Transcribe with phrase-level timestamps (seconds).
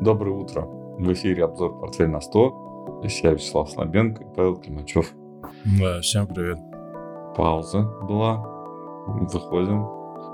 [0.00, 0.62] Доброе утро.
[0.62, 3.00] В эфире обзор «Портфель на 100».
[3.00, 5.12] Здесь я, Вячеслав Слабенко и Павел Климачев.
[5.78, 6.58] Да, всем привет.
[7.36, 8.36] Пауза была.
[9.06, 9.82] Выходим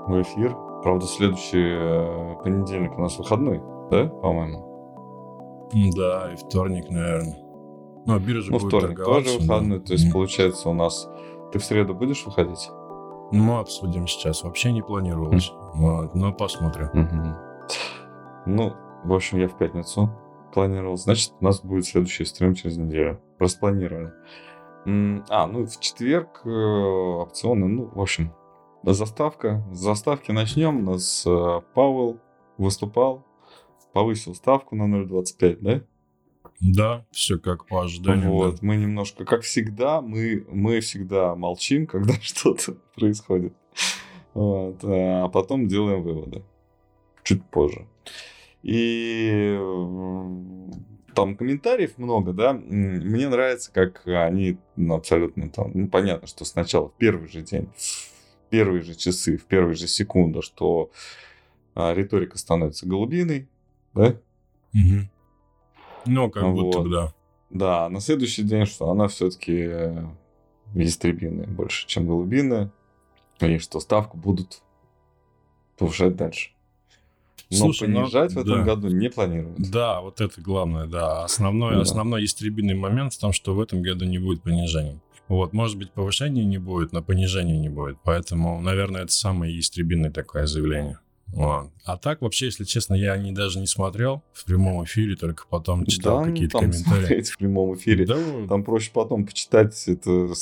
[0.07, 0.55] в эфир.
[0.83, 5.69] Правда, следующий э, понедельник у нас выходной, да, по-моему?
[5.95, 7.37] Да, и вторник, наверное.
[8.05, 9.85] Ну, биржа ну, будет вторник тоже выходной, да.
[9.85, 11.07] то есть, получается, у нас...
[11.51, 12.69] Ты в среду будешь выходить?
[13.31, 14.43] Ну, обсудим сейчас.
[14.43, 15.51] Вообще не планировалось.
[15.51, 15.69] Mm.
[15.75, 16.89] Вот, но посмотрим.
[16.93, 17.35] Mm-hmm.
[18.47, 18.73] Ну,
[19.03, 20.09] в общем, я в пятницу
[20.53, 20.97] планировал.
[20.97, 23.21] Значит, у нас будет следующий стрим через неделю.
[23.39, 24.11] Распланировали.
[24.85, 27.67] А, ну, в четверг э, опционы.
[27.67, 28.33] Ну, в общем,
[28.83, 29.65] заставка.
[29.71, 30.79] С заставки начнем.
[30.79, 32.19] У нас э, Пауэлл
[32.57, 33.25] выступал,
[33.93, 35.81] повысил ставку на 0,25, да?
[36.59, 38.31] Да, все как по ожиданию.
[38.31, 38.59] Вот, да.
[38.61, 43.53] мы немножко, как всегда, мы, мы всегда молчим, когда что-то происходит.
[44.33, 46.43] Вот, а потом делаем выводы.
[47.23, 47.87] Чуть позже.
[48.63, 49.59] И
[51.13, 52.53] там комментариев много, да.
[52.53, 57.69] Мне нравится, как они ну, абсолютно там, ну, понятно, что сначала в первый же день,
[57.77, 60.91] в первые же часы, в первые же секунды, что
[61.75, 63.47] а, риторика становится голубиной,
[63.93, 64.15] да?
[64.73, 65.09] Угу.
[66.05, 66.61] Ну, как вот.
[66.61, 67.13] будто бы, да.
[67.49, 70.05] Да, на следующий день, что она все-таки э,
[70.73, 72.71] ястребиная больше, чем голубиная,
[73.39, 74.63] и что ставку будут
[75.77, 76.52] повышать дальше.
[77.53, 78.63] Но Слушай, ну, понижать но, в этом да.
[78.63, 79.71] году не планируют.
[79.71, 81.23] Да, вот это главное, да.
[81.23, 81.81] Основной, да.
[81.81, 84.99] основной истребительный момент в том, что в этом году не будет понижения.
[85.27, 87.97] Вот, может быть, повышения не будет, но понижения не будет.
[88.03, 90.99] Поэтому, наверное, это самое истребительное такое заявление.
[91.27, 91.71] Вот.
[91.85, 95.85] А так, вообще, если честно, я не, даже не смотрел в прямом эфире, только потом
[95.85, 97.21] читал да, какие-то комментарии.
[97.23, 98.05] в прямом эфире.
[98.05, 100.33] Да, там проще потом почитать это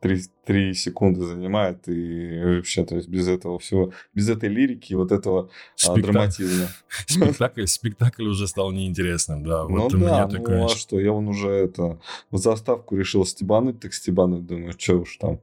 [0.00, 5.12] 3, 3 секунды занимает, и вообще, то есть без этого всего, без этой лирики, вот
[5.12, 5.98] этого Спектак...
[5.98, 6.68] а, драматизма.
[7.06, 9.64] Спектакль, спектакль уже стал неинтересным, да.
[9.64, 10.64] Вот ну да, ну такое...
[10.64, 15.16] а что, я вон уже это, в заставку решил стебануть, так стебануть, думаю, что уж
[15.18, 15.40] там,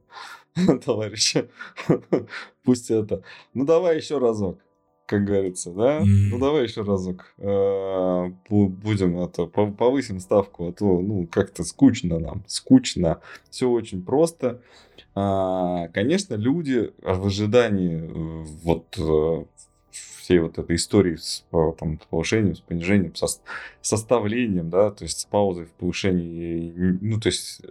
[0.84, 1.48] товарищи,
[2.64, 3.22] пусть это.
[3.54, 4.58] Ну давай еще разок
[5.08, 6.00] как говорится, да?
[6.00, 6.28] Mm.
[6.30, 12.44] Ну давай еще разок э, будем это повысим ставку, а то ну как-то скучно нам,
[12.46, 13.20] скучно.
[13.50, 14.60] Все очень просто.
[15.14, 19.44] А, конечно, люди в ожидании э, вот э,
[19.90, 23.28] всей вот этой истории с там, повышением, с понижением, со
[23.80, 27.62] составлением, да, то есть с паузой в повышении, ну то есть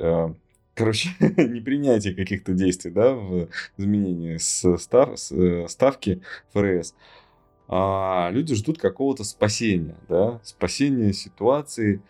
[0.73, 6.21] короче, не принятие каких-то действий, да, в изменении с став, с ставки
[6.53, 6.95] ФРС
[7.67, 12.01] а, люди ждут какого-то спасения, да, спасения ситуации.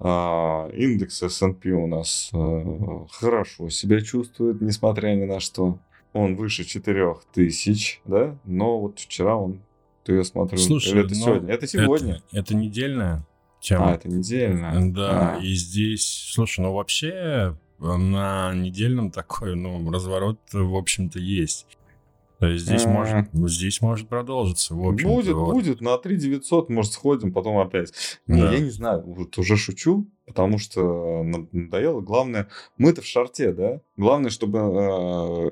[0.00, 5.78] А, индекс S&P у нас а, хорошо себя чувствует, несмотря ни на что.
[6.12, 9.60] Он выше 4000, да, но вот вчера он,
[10.04, 11.52] ты я смотрю, Слушай, это сегодня?
[11.52, 12.14] Это сегодня.
[12.14, 13.26] Это, это недельная
[13.60, 13.92] тема.
[13.92, 14.90] А, это недельная.
[14.90, 15.40] Да, а.
[15.40, 21.66] и здесь, слушай, ну вообще на недельном такой, ну, разворот, в общем-то, есть.
[22.44, 24.74] То есть здесь, может, здесь может продолжиться.
[24.74, 25.54] В общем будет, вот.
[25.54, 25.80] будет.
[25.80, 27.94] На 3 900, может, сходим, потом опять.
[28.26, 28.34] Да.
[28.34, 32.02] Не, я не знаю, вот уже шучу, потому что надоело.
[32.02, 33.80] Главное, мы-то в шарте, да?
[33.96, 34.62] Главное, чтобы э,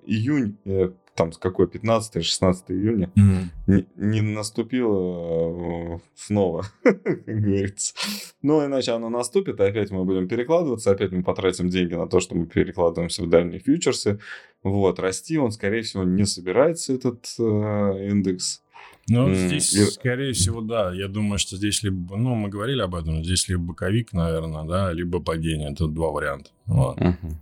[0.04, 3.45] июнь э, там с какой 15-16 июня mm-hmm.
[3.67, 7.95] не, не наступило э, снова, как говорится.
[8.41, 12.21] Но иначе оно наступит, и опять мы будем перекладываться, опять мы потратим деньги на то,
[12.21, 14.21] что мы перекладываемся в дальние фьючерсы.
[14.62, 17.43] Вот, расти он, скорее всего, не собирается, этот э,
[18.09, 18.62] индекс.
[19.09, 19.34] Ну, mm.
[19.34, 19.84] здесь, и...
[19.84, 20.93] скорее всего, да.
[20.94, 24.93] Я думаю, что здесь либо, ну, мы говорили об этом, здесь либо боковик, наверное, да,
[24.93, 25.75] либо падение.
[25.75, 26.50] Тут два варианта.
[26.67, 26.99] Вот.
[26.99, 27.34] Uh-huh.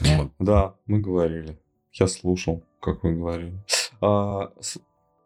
[0.00, 0.32] Вот.
[0.38, 1.58] Да, мы говорили.
[1.98, 3.58] Я слушал как вы говорили.
[4.00, 4.52] А,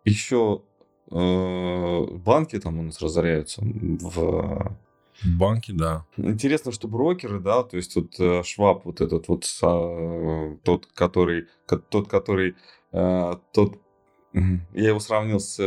[0.04, 0.62] еще
[1.10, 4.76] э, банки там у нас разоряются в
[5.38, 6.04] Банки, да.
[6.16, 9.44] Интересно, что брокеры, да, то есть вот э, Шваб, вот этот вот
[10.64, 11.46] тот, который,
[11.90, 12.56] тот, который,
[12.92, 13.78] э, тот,
[14.32, 15.60] я его сравнил с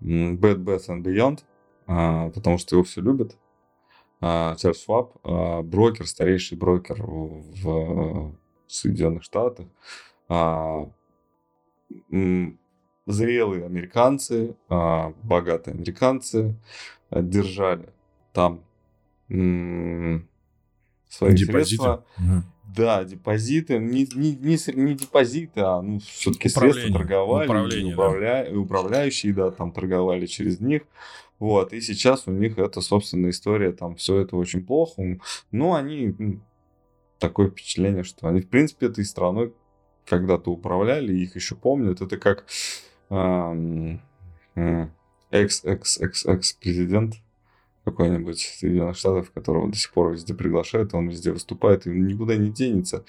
[0.00, 1.40] Bad, Bath and Beyond,
[1.86, 3.36] а, потому что его все любят.
[4.20, 8.34] А, Чарльз Шваб, а, брокер, старейший брокер в
[8.68, 9.66] Соединенных Штатах
[13.06, 16.54] зрелые американцы, а, богатые американцы
[17.10, 17.88] держали
[18.32, 18.62] там
[21.08, 21.82] свои депозиты.
[21.82, 22.04] средства.
[22.18, 22.42] Угу.
[22.76, 28.46] Да, депозиты, не, не, не, не депозиты, а ну, все-таки средства торговали, управля...
[28.50, 28.60] да.
[28.60, 30.82] управляющие, да, там торговали через них.
[31.38, 35.18] Вот, и сейчас у них это, собственно, история, там все это очень плохо.
[35.50, 36.14] Но они,
[37.18, 39.54] такое впечатление, что они, в принципе, этой страной
[40.08, 42.00] когда-то управляли, их еще помнят.
[42.00, 42.46] Это как
[45.30, 47.14] экс-экс-экс-экс президент
[47.84, 52.50] какой-нибудь Соединенных Штатов, которого до сих пор везде приглашают, он везде выступает и никуда не
[52.50, 53.04] денется.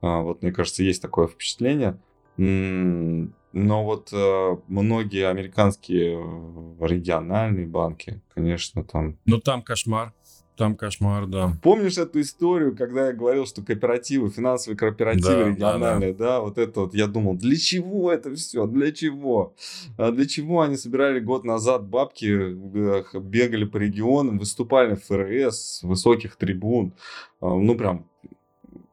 [0.00, 1.98] А, вот, мне кажется, есть такое впечатление.
[2.36, 9.18] Но вот э, многие американские э, региональные банки, конечно, там...
[9.26, 10.14] Ну, там кошмар.
[10.56, 11.52] Там кошмар, да.
[11.62, 16.30] Помнишь эту историю, когда я говорил, что кооперативы, финансовые кооперативы да, региональные, да, да.
[16.32, 19.54] да, вот это вот, я думал, для чего это все, для чего?
[19.96, 25.78] А для чего они собирали год назад бабки, э, бегали по регионам, выступали в ФРС,
[25.78, 26.92] с высоких трибун,
[27.40, 28.06] а, ну прям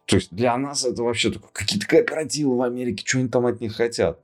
[0.09, 3.75] то есть для нас это вообще какие-то кооперативы в Америке, что они там от них
[3.75, 4.19] хотят.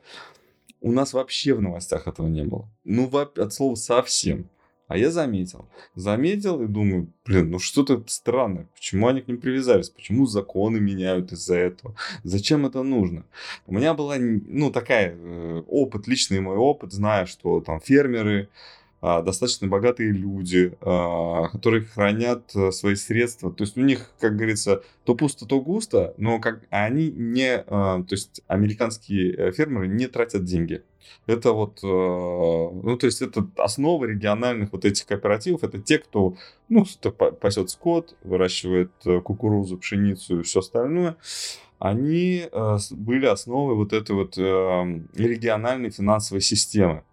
[0.81, 2.67] У нас вообще в новостях этого не было.
[2.83, 4.49] Ну, от слова совсем.
[4.87, 5.67] А я заметил.
[5.95, 8.67] Заметил и думаю, блин, ну что-то странное.
[8.75, 9.89] Почему они к ним привязались?
[9.89, 11.95] Почему законы меняют из-за этого?
[12.23, 13.25] Зачем это нужно?
[13.65, 18.49] У меня была, ну, такая э, опыт, личный мой опыт, зная, что там фермеры,
[19.21, 23.51] достаточно богатые люди, а, которые хранят э, свои средства.
[23.51, 28.01] То есть у них, как говорится, то пусто, то густо, но как они не, а,
[28.01, 30.81] то есть американские э, фермеры не тратят деньги.
[31.27, 35.63] Это вот, э, ну, то есть это основа региональных вот этих кооперативов.
[35.63, 36.35] Это те, кто,
[36.67, 36.83] ну,
[37.41, 38.91] пасет скот, выращивает
[39.23, 41.15] кукурузу, пшеницу и все остальное.
[41.77, 42.49] Они
[42.89, 47.03] были основой вот этой вот региональной финансовой системы.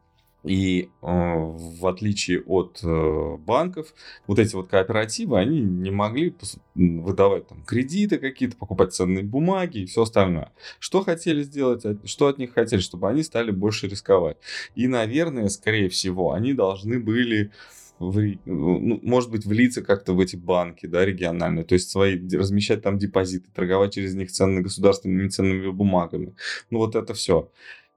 [0.45, 3.95] И э, в отличие от э, банков,
[4.27, 6.35] вот эти вот кооперативы, они не могли
[6.75, 10.53] выдавать там кредиты какие-то, покупать ценные бумаги и все остальное.
[10.79, 14.37] Что хотели сделать, что от них хотели, чтобы они стали больше рисковать.
[14.75, 17.53] И, наверное, скорее всего, они должны были
[17.99, 22.83] в, ну, может быть, влиться как-то в эти банки, да, региональные, то есть свои, размещать
[22.83, 26.35] там депозиты, торговать через них ценными государственными ценными бумагами.
[26.71, 27.51] Ну, вот это все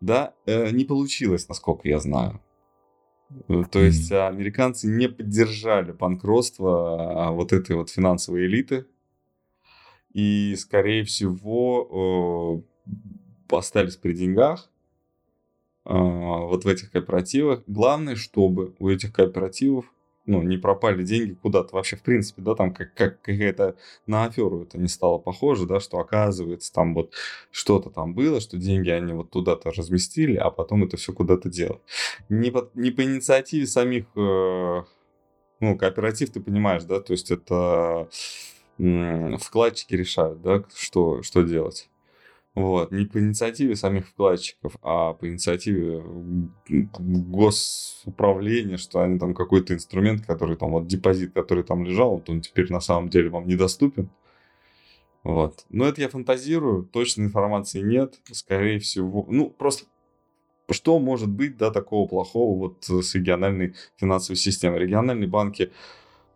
[0.05, 2.39] да, э, не получилось, насколько я знаю.
[3.49, 4.27] Э, то есть mm-hmm.
[4.27, 8.85] американцы не поддержали банкротство а, вот этой вот финансовой элиты.
[10.13, 12.63] И, скорее всего,
[13.49, 14.69] э, остались при деньгах
[15.85, 17.63] э, вот в этих кооперативах.
[17.67, 19.91] Главное, чтобы у этих кооперативов
[20.25, 23.75] ну, не пропали деньги куда-то вообще, в принципе, да, там как, как какая-то
[24.07, 27.13] на аферу это не стало похоже, да, что оказывается там вот
[27.51, 31.81] что-то там было, что деньги они вот туда-то разместили, а потом это все куда-то делают.
[32.29, 34.83] Не по, не по инициативе самих, э,
[35.59, 38.09] ну, кооператив, ты понимаешь, да, то есть это
[38.79, 41.89] э, вкладчики решают, да, что, что делать.
[42.55, 42.91] Вот.
[42.91, 46.01] Не по инициативе самих вкладчиков, а по инициативе
[46.69, 52.39] госуправления, что они там какой-то инструмент, который там, вот депозит, который там лежал, вот он
[52.39, 54.09] теперь на самом деле вам недоступен.
[55.23, 55.65] Вот.
[55.69, 58.21] Но это я фантазирую, точной информации нет.
[58.31, 59.85] Скорее всего, ну, просто
[60.69, 64.79] что может быть, да, такого плохого вот с региональной финансовой системой?
[64.79, 65.71] Региональные банки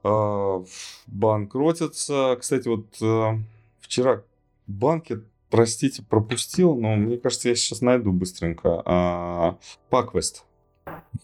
[0.03, 0.63] э,
[1.07, 2.37] банкротятся.
[2.39, 3.37] Кстати, вот э,
[3.79, 4.23] вчера
[4.67, 8.81] банки простите, пропустил, но мне кажется, я сейчас найду быстренько.
[8.85, 9.57] А,
[9.89, 10.45] Паквест.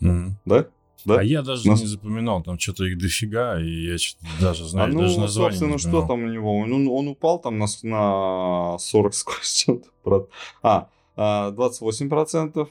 [0.02, 0.32] Mm.
[0.46, 0.68] Да?
[1.06, 1.20] Да?
[1.20, 1.82] А я даже Нас...
[1.82, 3.98] не запоминал, там что-то их дофига, и я
[4.42, 6.58] даже знаю, а ну, даже название собственно, что там у него?
[6.58, 10.28] Он, он упал там на, на 40 с чем-то.
[10.64, 12.68] А, 28%,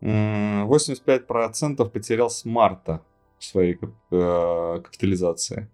[0.00, 3.02] 85% потерял с марта
[3.38, 3.78] своей
[4.10, 5.68] э, капитализации.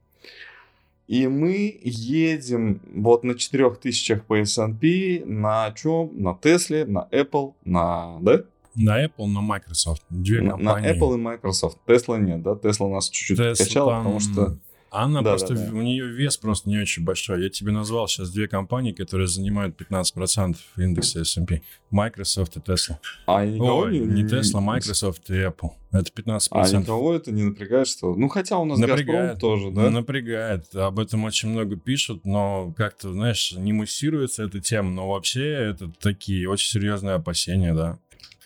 [1.08, 6.10] И мы едем вот на 4000 по S&P, на чем?
[6.14, 8.18] На Tesla, на Apple, на...
[8.20, 8.42] Да?
[8.74, 10.02] На Apple, на Microsoft.
[10.10, 10.88] Две на, компании.
[10.88, 11.78] На Apple и Microsoft.
[11.86, 12.52] Tesla нет, да?
[12.52, 14.04] Tesla нас чуть-чуть Tesla качала, там...
[14.04, 14.58] потому что...
[14.96, 15.72] Она да, просто, да, да.
[15.76, 17.42] у нее вес просто не очень большой.
[17.42, 21.60] Я тебе назвал сейчас две компании, которые занимают 15% индекса S&P.
[21.90, 22.96] Microsoft и Tesla.
[23.26, 25.70] А никого Ой, не, не Tesla, Microsoft и Apple.
[25.92, 26.48] Это 15%.
[26.50, 28.14] А никого это не напрягает, что...
[28.14, 29.90] Ну, хотя у нас напрягает, Газпром тоже, да?
[29.90, 30.74] Напрягает.
[30.74, 34.90] Об этом очень много пишут, но как-то, знаешь, не муссируется эта тема.
[34.90, 37.98] Но вообще это такие очень серьезные опасения, да.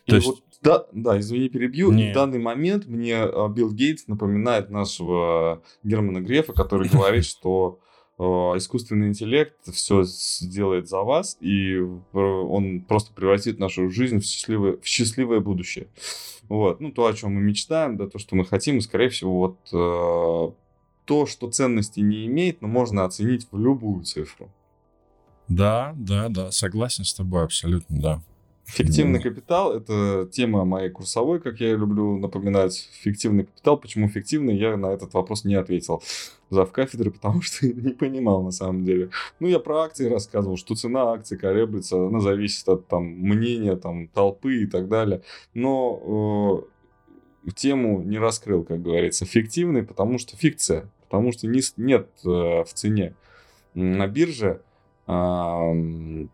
[0.07, 0.28] И То есть...
[0.62, 1.90] да, да, извини, перебью.
[1.90, 2.11] Не.
[2.11, 7.81] В данный момент мне а, Билл Гейтс напоминает нашего Германа Грефа, который говорит, что
[8.19, 11.79] а, искусственный интеллект все сделает за вас, и
[12.12, 15.88] он просто превратит нашу жизнь в счастливое, в счастливое будущее.
[16.50, 16.81] Вот.
[16.81, 19.59] Ну, то, о чем мы мечтаем, да, то, что мы хотим, и, скорее всего, вот
[19.73, 20.55] э,
[21.07, 24.50] то, что ценности не имеет, но можно оценить в любую цифру.
[25.49, 28.23] Да, да, да, согласен с тобой абсолютно, да.
[28.71, 32.89] Фиктивный капитал– это тема моей курсовой, как я люблю напоминать.
[33.03, 33.77] Фиктивный капитал.
[33.77, 36.03] Почему фиктивный, я на этот вопрос не ответил
[36.50, 39.11] зав кафедры, потому что не понимал на самом деле.
[39.41, 44.09] Ну, я про акции рассказывал, что цена акций колеблется, она зависит от там мнения там
[44.09, 45.23] толпы и так далее.
[45.55, 46.65] Но
[47.55, 49.25] тему не раскрыл, как говорится.
[49.25, 53.15] Фиктивный, потому что фикция, потому что не, нет э, в цене.
[53.75, 54.61] На бирже
[55.07, 56.27] э,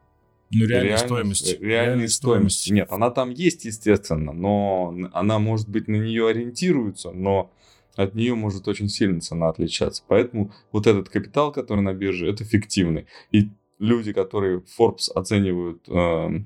[0.50, 1.61] ну, реальная стоимость.
[1.61, 2.71] Реальная стоимость.
[2.71, 7.50] Нет, она там есть, естественно, но она, может быть, на нее ориентируется, но
[7.95, 10.03] от нее может очень сильно цена отличаться.
[10.07, 13.07] Поэтому вот этот капитал, который на бирже, это фиктивный.
[13.33, 13.49] И
[13.79, 16.41] люди, которые Forbes оценивают, э,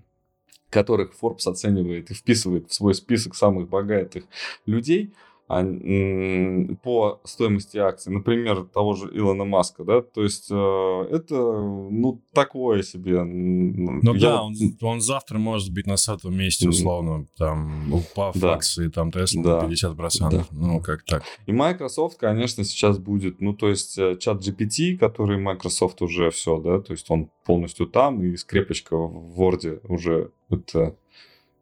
[0.71, 4.25] которых Forbes оценивает и вписывает в свой список самых богатых
[4.67, 5.13] людей–
[5.51, 12.83] по стоимости акций, например, того же Илона Маска, да, то есть э, это, ну, такое
[12.83, 13.25] себе.
[13.25, 18.53] Ну Я да, он, он завтра может быть на сотом месте, условно, там, упав да.
[18.53, 19.67] акции, там, Tesla да.
[19.67, 20.47] 50%, да.
[20.53, 21.25] ну, как так.
[21.47, 26.61] И Microsoft, конечно, сейчас будет, ну, то есть э, чат GPT, который Microsoft уже все,
[26.61, 30.97] да, то есть он полностью там, и скрепочка в Word уже это,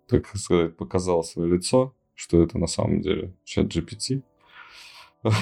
[0.09, 4.22] так сказать, показал свое лицо, что это на самом деле чат GPT.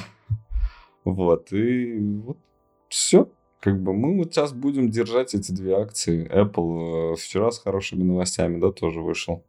[1.04, 2.37] Вот, и вот
[2.88, 3.30] все.
[3.61, 6.28] Как бы мы вот сейчас будем держать эти две акции.
[6.28, 9.45] Apple э, вчера с хорошими новостями, да, тоже вышел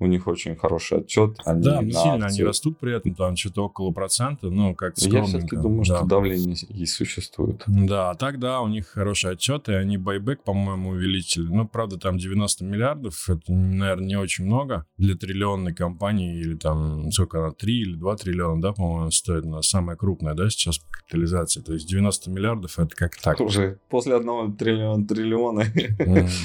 [0.00, 1.36] у них очень хороший отчет.
[1.44, 2.40] Они да, не сильно акции...
[2.40, 5.98] они растут при этом, там что-то около процента, ну, как Я все-таки думаю, да.
[5.98, 7.62] что давление и существует.
[7.66, 11.48] Да, так да, у них хороший отчет, и они байбек, по-моему, увеличили.
[11.48, 17.12] Ну, правда, там 90 миллиардов, это, наверное, не очень много для триллионной компании, или там,
[17.12, 20.90] сколько она, 3 или 2 триллиона, да, по-моему, стоит, она самая крупная, да, сейчас по
[20.90, 21.60] капитализации.
[21.60, 23.38] То есть 90 миллиардов, это как так.
[23.40, 25.60] Уже после одного триллиона, триллиона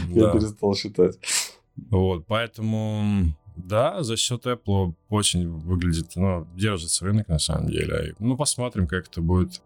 [0.09, 1.17] я перестал считать.
[1.89, 8.15] Вот, поэтому да, за счет Apple очень выглядит, ну, держится рынок на самом деле.
[8.19, 9.61] Ну, посмотрим, как это будет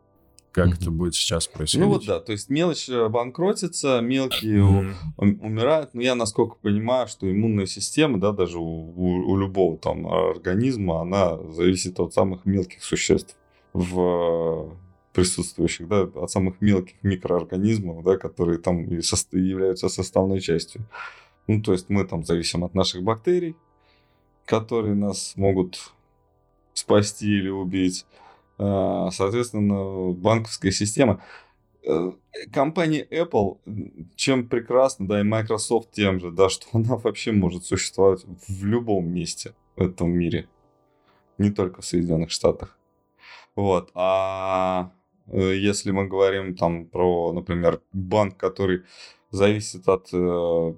[0.51, 0.81] как mm-hmm.
[0.81, 1.86] это будет сейчас происходить.
[1.86, 5.39] Ну вот да, то есть мелочь э, банкротится, мелкие mm-hmm.
[5.41, 5.93] умирают.
[5.93, 11.01] Но я насколько понимаю, что иммунная система, да, даже у, у, у любого там организма,
[11.01, 13.36] она зависит от самых мелких существ
[13.74, 14.75] в
[15.13, 20.86] присутствующих, да, от самых мелких микроорганизмов, да, которые там и со, являются составной частью.
[21.48, 23.55] Ну, то есть мы там зависим от наших бактерий,
[24.49, 25.93] которые нас могут
[26.73, 28.07] спасти или убить.
[28.57, 31.21] А, соответственно, банковская система.
[31.85, 32.13] Э,
[32.51, 33.59] компания Apple
[34.15, 39.07] чем прекрасна, да, и Microsoft тем же, да, что она вообще может существовать в любом
[39.07, 40.49] месте в этом мире.
[41.37, 42.75] Не только в Соединенных Штатах.
[43.55, 43.91] Вот.
[43.93, 44.91] А
[45.27, 48.81] э, если мы говорим там про, например, банк, который
[49.29, 50.73] зависит от э,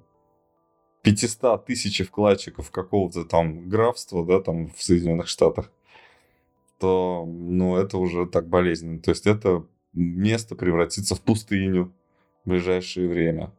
[1.01, 5.71] 500 тысяч вкладчиков какого-то там графства, да, там в Соединенных Штатах,
[6.79, 8.99] то, ну, это уже так болезненно.
[8.99, 11.93] То есть это место превратится в пустыню
[12.43, 13.51] в ближайшее время,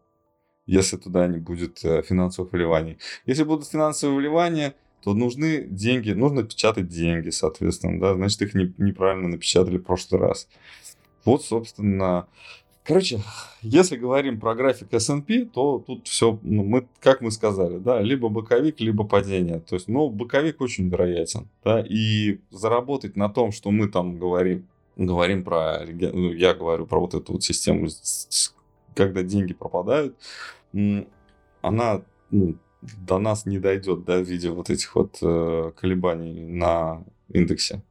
[0.66, 2.98] если туда не будет э, финансовых вливаний.
[3.26, 8.72] Если будут финансовые вливания, то нужны деньги, нужно печатать деньги, соответственно, да, значит, их не,
[8.78, 10.48] неправильно напечатали в прошлый раз.
[11.24, 12.28] Вот, собственно,
[12.84, 13.20] Короче,
[13.62, 18.28] если говорим про график S&P, то тут все, ну, мы, как мы сказали, да, либо
[18.28, 19.60] боковик, либо падение.
[19.60, 24.66] То есть, ну, боковик очень вероятен, да, и заработать на том, что мы там говорим,
[24.96, 27.86] говорим про, ну, я говорю про вот эту вот систему,
[28.96, 30.16] когда деньги пропадают,
[31.62, 37.04] она, ну, до нас не дойдет, да, в виде вот этих вот э, колебаний на
[37.28, 37.82] индексе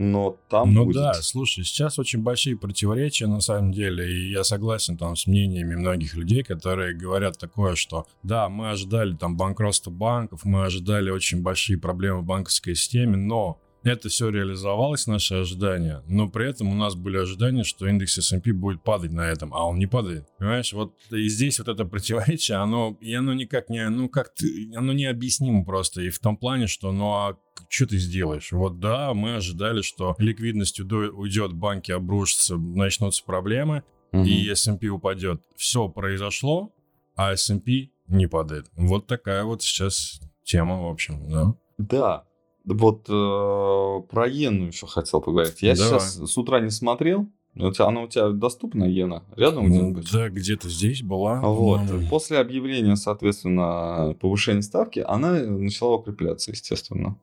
[0.00, 0.96] но там Ну будет...
[0.96, 5.74] да, слушай, сейчас очень большие противоречия на самом деле, и я согласен там с мнениями
[5.74, 11.42] многих людей, которые говорят такое, что да, мы ожидали там банкротства банков, мы ожидали очень
[11.42, 16.74] большие проблемы в банковской системе, но это все реализовалось, наши ожидания, но при этом у
[16.74, 20.26] нас были ожидания, что индекс S&P будет падать на этом, а он не падает.
[20.38, 24.32] Понимаешь, вот и здесь вот это противоречие, оно, и оно никак не, ну как
[24.74, 27.36] оно необъяснимо просто, и в том плане, что, ну а
[27.68, 28.52] что ты сделаешь?
[28.52, 33.82] Вот да, мы ожидали, что ликвидность уйдет, банки обрушатся, начнутся проблемы,
[34.12, 34.24] угу.
[34.24, 35.42] и S&P упадет.
[35.56, 36.72] Все произошло,
[37.16, 38.66] а S&P не падает.
[38.74, 41.54] Вот такая вот сейчас тема, в общем, да.
[41.78, 42.24] Да,
[42.64, 45.62] вот э, про Йену еще хотел поговорить.
[45.62, 46.00] Я Давай.
[46.00, 47.26] сейчас с утра не смотрел.
[47.56, 49.24] Она у тебя доступна, Йена?
[49.36, 50.12] Рядом ну, где-нибудь?
[50.12, 51.40] Да, где-то здесь была.
[51.40, 51.80] Вот.
[51.88, 52.08] Но...
[52.08, 57.16] После объявления, соответственно, повышения ставки, она начала укрепляться, естественно.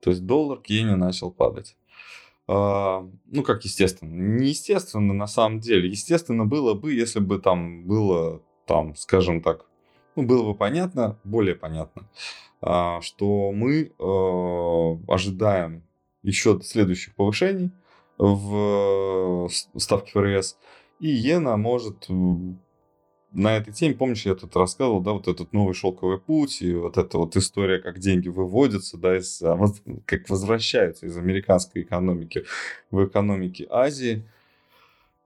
[0.00, 1.76] То есть доллар к иене начал падать.
[2.46, 4.10] А, ну, как естественно.
[4.10, 5.88] Не естественно на самом деле.
[5.88, 9.66] Естественно было бы, если бы там было, там, скажем так,
[10.14, 12.08] ну, было бы понятно, более понятно,
[12.62, 15.82] что мы э, ожидаем
[16.22, 17.72] еще следующих повышений
[18.18, 20.56] в ставке ФРС,
[21.00, 22.08] и иена может
[23.32, 26.98] на этой теме, помнишь, я тут рассказывал, да, вот этот новый шелковый путь и вот
[26.98, 29.58] эта вот история, как деньги выводятся, да, из, а,
[30.04, 32.44] как возвращаются из американской экономики
[32.90, 34.24] в экономике Азии.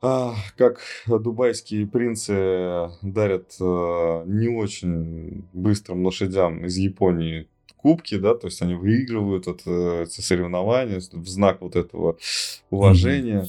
[0.03, 8.49] А, как дубайские принцы дарят а, не очень быстрым лошадям из Японии кубки, да, то
[8.49, 12.19] есть они выигрывают это, эти соревнования в знак вот этого
[12.71, 13.47] уважения.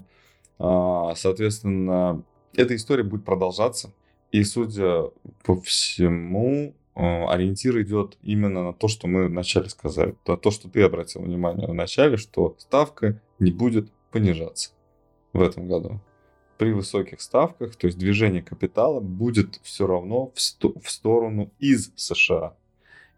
[0.59, 1.15] Mm-hmm.
[1.15, 2.23] Соответственно,
[2.55, 3.93] эта история будет продолжаться.
[4.31, 5.11] И, судя
[5.43, 10.15] по всему, ориентир идет именно на то, что мы вначале сказали.
[10.23, 14.71] То, то, что ты обратил внимание в начале, что ставка не будет понижаться
[15.33, 16.01] в этом году.
[16.57, 21.91] При высоких ставках, то есть движение капитала будет все равно в, сто, в сторону из
[21.95, 22.55] США.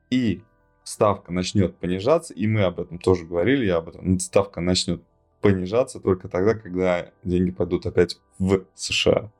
[0.10, 0.42] И
[0.84, 5.02] ставка начнет понижаться, и мы об этом тоже говорили, я об этом, ставка начнет
[5.42, 9.32] понижаться только тогда, когда деньги пойдут опять в США.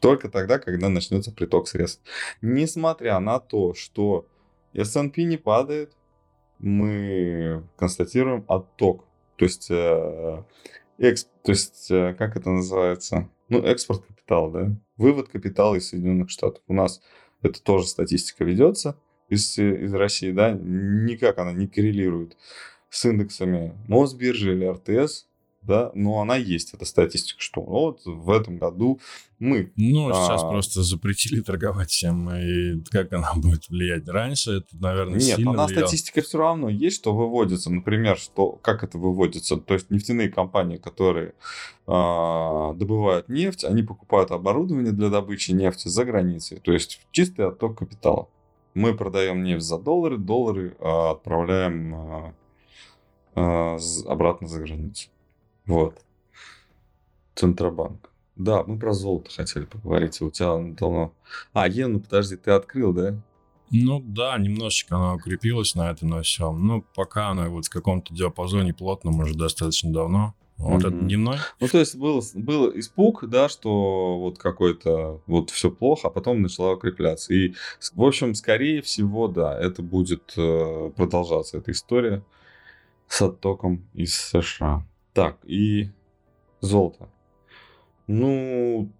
[0.00, 2.02] Только тогда, когда начнется приток средств.
[2.40, 4.26] Несмотря на то, что
[4.72, 5.92] S&P не падает,
[6.58, 9.04] мы констатируем отток.
[9.36, 10.42] То есть, э,
[10.98, 13.28] эксп, то есть э, как это называется?
[13.48, 14.76] Ну, экспорт капитала, да?
[14.96, 16.62] Вывод капитала из Соединенных Штатов.
[16.66, 17.00] У нас
[17.42, 20.52] это тоже статистика ведется из, из России, да?
[20.52, 22.36] Никак она не коррелирует
[22.90, 25.27] с индексами Мосбиржи или РТС
[25.68, 29.00] да, но она есть, эта статистика, что вот в этом году
[29.38, 29.70] мы...
[29.76, 30.50] Ну, сейчас а...
[30.50, 34.08] просто запретили торговать всем, и как она будет влиять?
[34.08, 35.86] Раньше это, наверное, Нет, сильно она влияло.
[35.86, 40.78] статистика все равно есть, что выводится, например, что, как это выводится, то есть нефтяные компании,
[40.78, 41.34] которые
[41.86, 47.78] а, добывают нефть, они покупают оборудование для добычи нефти за границей, то есть чистый отток
[47.78, 48.28] капитала.
[48.72, 52.34] Мы продаем нефть за доллары, доллары а, отправляем а,
[53.34, 55.10] а, обратно за границу.
[55.68, 56.00] Вот.
[57.36, 58.10] Центробанк.
[58.34, 60.20] Да, мы про золото хотели поговорить.
[60.22, 61.12] У тебя давно...
[61.52, 63.14] А, иену, подожди, ты открыл, да?
[63.70, 66.66] Ну да, немножечко она укрепилась на этом на всем.
[66.66, 70.34] Ну, пока она вот в каком-то диапазоне плотном уже достаточно давно.
[70.56, 70.88] Вот mm-hmm.
[70.88, 71.36] это дневной.
[71.60, 76.42] Ну, то есть был, был испуг, да, что вот какой-то вот все плохо, а потом
[76.42, 77.32] начала укрепляться.
[77.34, 77.54] И,
[77.94, 82.24] в общем, скорее всего, да, это будет э, продолжаться, эта история
[83.06, 84.84] с оттоком из США.
[85.24, 85.90] Так, и
[86.60, 87.08] золото.
[88.06, 88.90] Ну,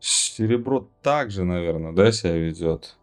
[0.00, 2.96] серебро также, наверное, да, себя ведет.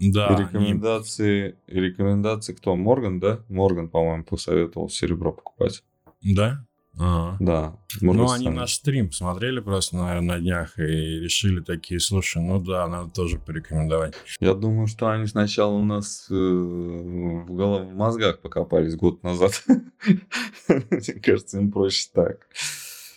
[0.00, 0.28] Да.
[0.32, 1.80] И рекомендации, не...
[1.80, 2.76] рекомендации кто?
[2.76, 3.44] Морган, да?
[3.48, 5.82] Морган, по-моему, посоветовал серебро покупать.
[6.22, 6.64] Да?
[6.98, 7.36] Ага.
[7.40, 7.76] Да.
[8.00, 12.86] Ну, они наш стрим посмотрели просто, наверное, на днях и решили такие, слушай, ну да,
[12.88, 14.14] надо тоже порекомендовать.
[14.40, 17.86] Я думаю, что они сначала у нас э, в, голов...
[17.86, 19.62] в мозгах покопались год назад.
[20.68, 22.46] Мне кажется, им проще так.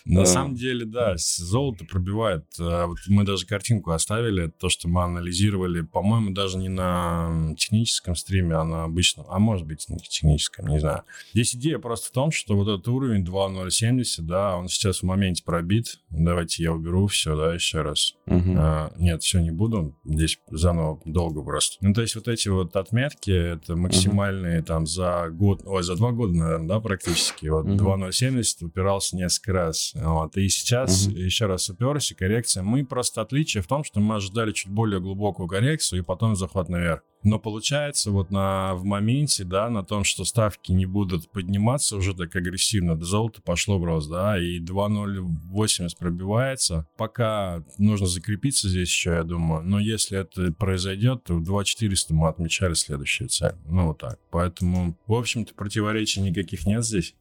[0.04, 2.44] На самом деле, да, золото пробивает.
[2.58, 8.16] А, вот мы даже картинку оставили, то, что мы анализировали, по-моему, даже не на техническом
[8.16, 11.02] стриме, а на обычном, а может быть, на техническом, не знаю.
[11.32, 15.42] Здесь идея просто в том, что вот этот уровень 2.070, да, он сейчас в моменте
[15.44, 16.00] пробит.
[16.10, 18.14] Давайте я уберу все, да, еще раз.
[18.26, 18.54] Угу.
[18.56, 19.96] А, нет, все не буду.
[20.04, 21.76] Здесь заново долго просто.
[21.80, 24.66] Ну, то есть вот эти вот отметки, это максимальные угу.
[24.66, 27.46] там за год, ой, за два года, наверное, да, практически.
[27.46, 27.74] Вот угу.
[27.74, 29.91] 2.070 упирался несколько раз.
[29.94, 30.36] Вот.
[30.36, 31.16] И сейчас угу.
[31.16, 32.62] еще раз уперся, коррекция.
[32.62, 36.68] Мы просто отличие в том, что мы ожидали чуть более глубокую коррекцию и потом захват
[36.68, 37.02] наверх.
[37.24, 42.14] Но получается вот на, в моменте, да, на том, что ставки не будут подниматься уже
[42.14, 46.86] так агрессивно, до золота пошло в рост, да, и 2.080 пробивается.
[46.96, 52.28] Пока нужно закрепиться здесь еще, я думаю, но если это произойдет, то в 2.400 мы
[52.28, 53.54] отмечали следующую цель.
[53.66, 54.18] Ну, вот так.
[54.30, 57.14] Поэтому, в общем-то, противоречий никаких нет здесь.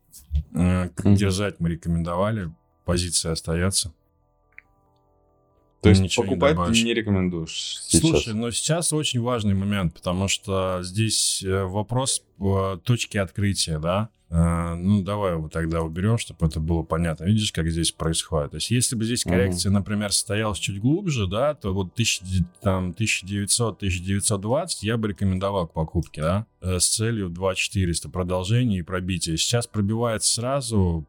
[0.54, 1.16] Mm-hmm.
[1.16, 2.52] Держать мы рекомендовали,
[2.86, 3.94] позиция остается.
[5.82, 8.02] То есть Ничего покупать не не рекомендуешь сейчас?
[8.02, 12.24] Слушай, но сейчас очень важный момент, потому что здесь э, вопрос
[12.84, 14.10] точки открытия, да.
[14.34, 17.26] А, ну, давай его тогда уберем, чтобы это было понятно.
[17.26, 18.52] Видишь, как здесь происходит?
[18.52, 19.74] То есть, если бы здесь коррекция, uh-huh.
[19.74, 26.80] например, состоялась чуть глубже, да, то вот 1900-1920 я бы рекомендовал к покупке, да, э,
[26.80, 29.36] с целью 2400 продолжение и пробитие.
[29.36, 31.06] Сейчас пробивается сразу,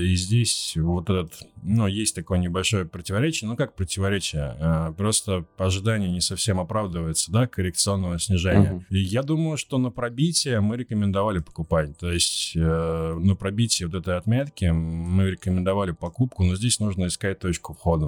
[0.00, 3.50] и здесь вот этот, ну, есть такое небольшое противоречие.
[3.50, 4.56] Ну, как противоречие?
[4.58, 8.72] А, просто ожидание не совсем оправдывается, да, коррекционного снижения.
[8.72, 8.96] Uh-huh.
[8.96, 11.98] И я думаю, что на пробитие мы рекомендовали покупать.
[11.98, 17.38] То есть э, на пробитии вот этой отметки мы рекомендовали покупку, но здесь нужно искать
[17.38, 18.06] точку входа.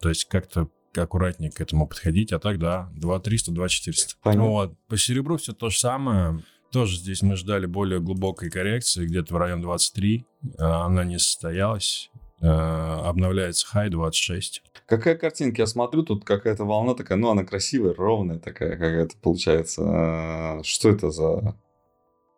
[0.00, 4.14] То есть как-то аккуратнее к этому подходить, а так да, 2300, 2400.
[4.22, 4.48] Понятно.
[4.48, 4.74] Вот.
[4.88, 6.42] По серебру все то же самое.
[6.70, 10.26] Тоже здесь мы ждали более глубокой коррекции, где-то в район 23.
[10.58, 12.10] А она не состоялась.
[12.40, 14.62] э, обновляется хай 26.
[14.86, 15.62] Какая картинка?
[15.62, 20.60] Я смотрю, тут какая-то волна такая, ну, она красивая, ровная такая какая-то получается.
[20.64, 21.56] Что это за...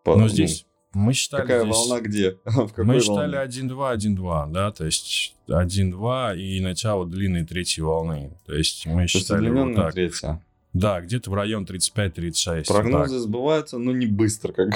[0.04, 1.76] Ну, здесь мы считали Какая здесь...
[1.76, 2.38] волна где?
[2.76, 8.32] Мы считали 1-2, 1-2, да, то есть 1-2 и начало длинной третьей волны.
[8.46, 9.94] То есть мы считали вот так.
[9.94, 10.40] третья.
[10.72, 12.66] Да, где-то в район 35-36.
[12.66, 14.74] Прогнозы сбываются, но не быстро, как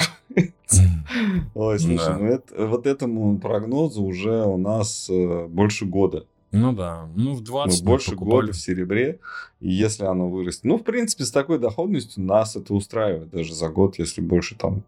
[1.53, 6.25] Ой, слушай, ну это, вот этому прогнозу уже у нас э, больше года.
[6.51, 9.19] Ну да, ну в 20 мы больше года в серебре,
[9.59, 10.63] и если оно вырастет.
[10.63, 14.83] Ну, в принципе, с такой доходностью нас это устраивает даже за год, если больше там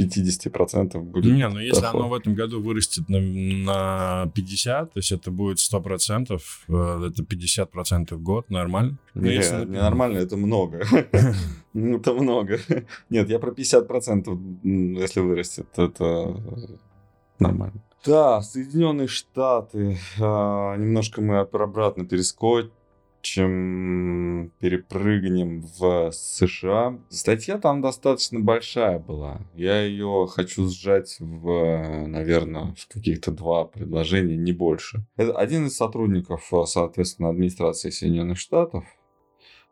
[0.00, 1.32] 50% будет.
[1.32, 2.00] Не, ну если доход.
[2.00, 7.22] оно в этом году вырастет на, на 50, то есть это будет 100%, э, это
[7.22, 8.98] 50% в год, нормально?
[9.14, 9.64] Ну, не, если...
[9.64, 10.84] не нормально, это много.
[11.72, 12.58] Это много.
[13.10, 16.36] Нет, я про 50%, если вырастет, это
[17.38, 17.80] нормально.
[18.04, 19.98] Да, Соединенные Штаты.
[20.20, 22.72] А, немножко мы обратно перескочим
[23.22, 26.98] чем перепрыгнем в США.
[27.08, 29.40] Статья там достаточно большая была.
[29.54, 35.06] Я ее хочу сжать в, наверное, в каких-то два предложения, не больше.
[35.16, 38.84] Это один из сотрудников, соответственно, администрации Соединенных Штатов,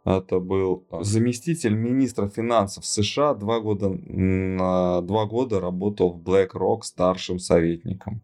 [0.04, 8.22] это был заместитель министра финансов США, два года, два года работал в BlackRock старшим советником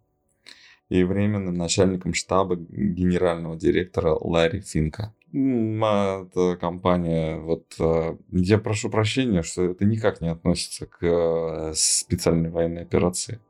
[0.88, 5.14] и временным начальником штаба генерального директора Ларри Финка.
[5.32, 12.50] Это компания, вот э, я прошу прощения, что это никак не относится к э, специальной
[12.50, 13.40] военной операции.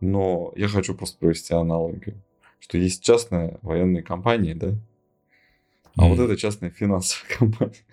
[0.00, 2.22] Но я хочу просто провести аналогию,
[2.60, 4.74] что есть частная военная компания, да,
[5.96, 6.08] а mm.
[6.08, 7.84] вот это частная финансовая компания.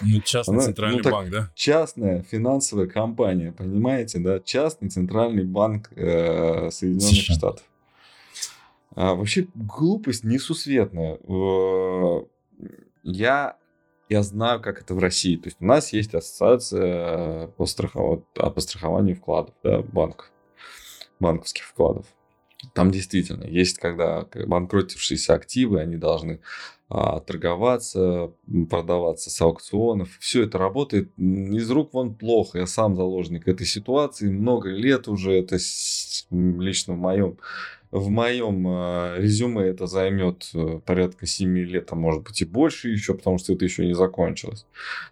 [0.00, 1.50] Ну, частный Она, центральный ну, банк, да?
[1.54, 4.40] Частная финансовая компания, понимаете, да?
[4.40, 7.34] Частный центральный банк э, Соединенных США.
[7.34, 7.64] Штатов.
[9.00, 11.20] А, вообще глупость несусветная.
[13.04, 13.56] Я,
[14.08, 15.36] я знаю, как это в России.
[15.36, 18.24] То есть у нас есть ассоциация по, страхов...
[18.34, 20.32] по страхованию вкладов, да, банков,
[21.20, 22.06] банковских вкладов.
[22.74, 26.40] Там действительно есть, когда банкротившиеся активы, они должны
[26.88, 28.32] а, торговаться,
[28.68, 30.08] продаваться с аукционов.
[30.18, 32.58] Все это работает из рук вон плохо.
[32.58, 34.28] Я сам заложник этой ситуации.
[34.28, 35.56] Много лет уже это
[36.32, 37.38] лично в моем
[37.90, 42.90] в моем э, резюме это займет э, порядка 7 лет, а может быть и больше
[42.90, 44.66] еще, потому что это еще не закончилось.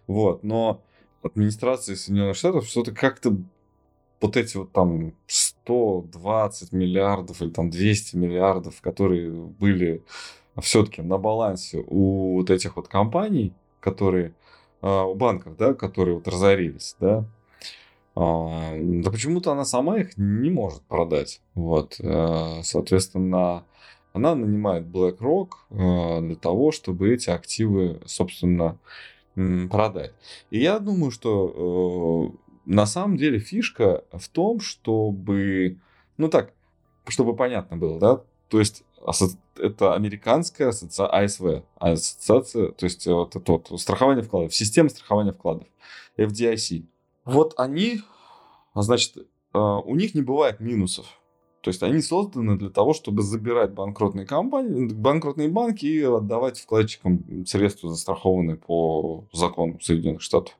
[0.05, 0.81] Вот, но
[1.23, 3.35] администрация Соединенных Штатов что-то как-то
[4.21, 10.03] вот эти вот там 120 миллиардов или там 200 миллиардов, которые были
[10.61, 14.33] все-таки на балансе у вот этих вот компаний, которые,
[14.81, 17.25] э, у банков, да, которые вот разорились, да,
[18.17, 21.41] да почему-то она сама их не может продать.
[21.53, 23.63] Вот, э, соответственно,
[24.13, 28.79] она нанимает BlackRock э, для того, чтобы эти активы, собственно,
[29.35, 30.13] продать.
[30.49, 35.77] И я думаю, что э, на самом деле фишка в том, чтобы,
[36.17, 36.53] ну так,
[37.07, 38.83] чтобы понятно было, да, то есть
[39.59, 45.67] это американская ассоциация, АСВ, ассоциация, то есть вот это вот страхование вкладов, система страхования вкладов,
[46.17, 46.85] FDIC.
[47.27, 47.99] Вот они,
[48.73, 49.17] значит,
[49.53, 51.05] а, у них не бывает минусов.
[51.61, 57.45] То есть они созданы для того, чтобы забирать банкротные компании, банкротные банки и отдавать вкладчикам
[57.45, 60.57] средства, застрахованные по закону Соединенных Штатов.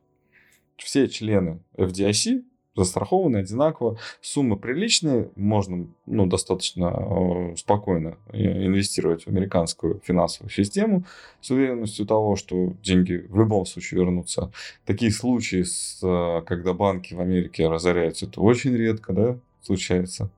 [0.75, 2.43] Все члены FDIC
[2.77, 3.97] застрахованы одинаково.
[4.21, 11.03] Суммы приличные, можно ну, достаточно э, спокойно инвестировать в американскую финансовую систему
[11.41, 14.51] с уверенностью того, что деньги в любом случае вернутся.
[14.85, 20.29] Такие случаи, с, э, когда банки в Америке разоряются, это очень редко да, случается.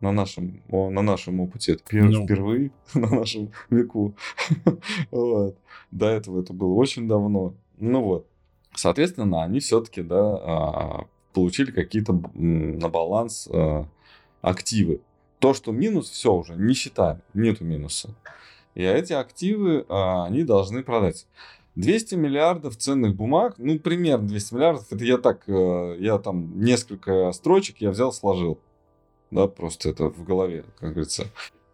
[0.00, 2.24] На нашем, на нашем опыте это впервые, ну.
[2.24, 4.14] впервые на нашем веку.
[5.10, 5.56] вот.
[5.90, 7.54] До этого это было очень давно.
[7.78, 8.26] Ну вот.
[8.74, 13.84] Соответственно, они все-таки да, а, получили какие-то на баланс э,
[14.40, 15.00] активы.
[15.38, 18.14] То, что минус, все уже, не считаем, нету минуса.
[18.74, 21.26] И эти активы, э, они должны продать.
[21.76, 27.30] 200 миллиардов ценных бумаг, ну, примерно 200 миллиардов, это я так, э, я там несколько
[27.32, 28.58] строчек я взял, сложил.
[29.30, 31.26] Да, просто это в голове, как говорится.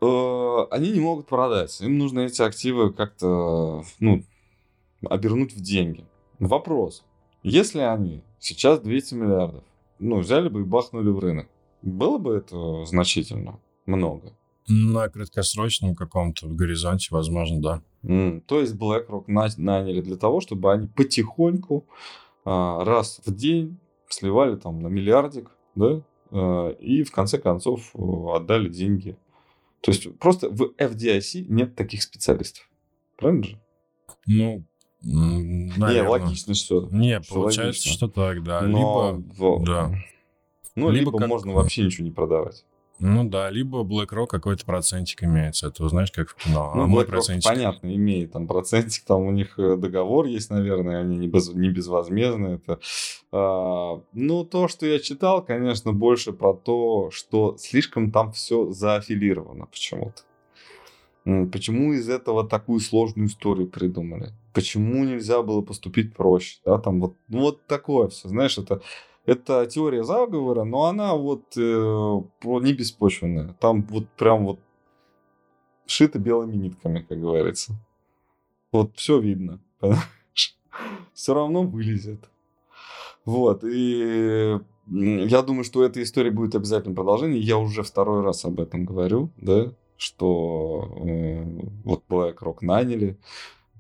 [0.03, 1.81] Э, они не могут продать.
[1.81, 4.23] Им нужно эти активы как-то, ну,
[5.09, 6.05] обернуть в деньги.
[6.39, 7.05] Вопрос.
[7.45, 9.65] Если они сейчас 200 миллиардов,
[9.99, 11.47] ну, взяли бы и бахнули в рынок,
[11.83, 14.33] было бы это значительно много.
[14.67, 17.83] На краткосрочном каком-то горизонте, возможно, да.
[18.03, 21.87] Mm, то есть BlackRock наняли для того, чтобы они потихоньку
[22.47, 23.79] а, раз в день
[24.09, 29.19] сливали там на миллиардик, да, а, и в конце концов отдали деньги
[29.83, 32.71] То есть просто в FDIC нет таких специалистов.
[33.19, 33.61] Правильно же?
[34.27, 34.65] Ну,
[35.05, 36.03] наверное.
[36.03, 36.89] Не, логично все.
[36.91, 37.93] Не, получается, логично.
[37.93, 38.63] что так, да.
[38.63, 39.95] Но, либо, да.
[40.75, 41.29] Ну, либо, либо как...
[41.29, 42.65] можно вообще ничего не продавать.
[43.01, 45.67] Ну да, либо BlackRock какой-то процентик имеется.
[45.67, 46.73] Это знаешь, как в кино.
[46.75, 47.45] Ну, а мой процентик...
[47.45, 51.71] понятно, имеет там процентик, там у них э, договор есть, наверное, они не, без, не
[51.71, 52.57] безвозмездные.
[52.57, 52.79] Это,
[53.33, 59.67] а, ну, то, что я читал, конечно, больше про то, что слишком там все заафилировано
[59.67, 60.23] почему-то.
[61.25, 64.33] Почему из этого такую сложную историю придумали?
[64.53, 66.59] Почему нельзя было поступить проще?
[66.65, 68.83] Да, там вот, ну, вот такое все, знаешь, это
[69.27, 71.61] это теория заговора, но она вот э,
[72.45, 73.57] не беспочвенная.
[73.59, 74.61] Там вот прям вот
[75.87, 77.75] шито белыми нитками, как говорится.
[78.71, 79.61] Вот все видно.
[81.15, 82.29] Все равно вылезет.
[83.25, 83.63] Вот.
[83.63, 87.41] И я думаю, что у этой истории будет обязательно продолжение.
[87.41, 91.45] Я уже второй раз об этом говорю, да, что э,
[91.85, 93.17] вот BlackRock наняли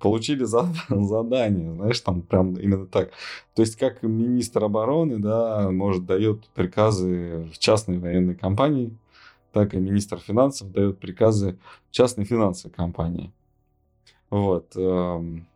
[0.00, 0.44] получили
[0.88, 3.11] задание, знаешь, там прям именно так.
[3.55, 8.96] То есть как министр обороны, да, может, дает приказы в частной военной компании,
[9.53, 13.33] так и министр финансов дает приказы в частной финансовой компании.
[14.29, 14.77] Вот.
[14.77, 15.46] Эм,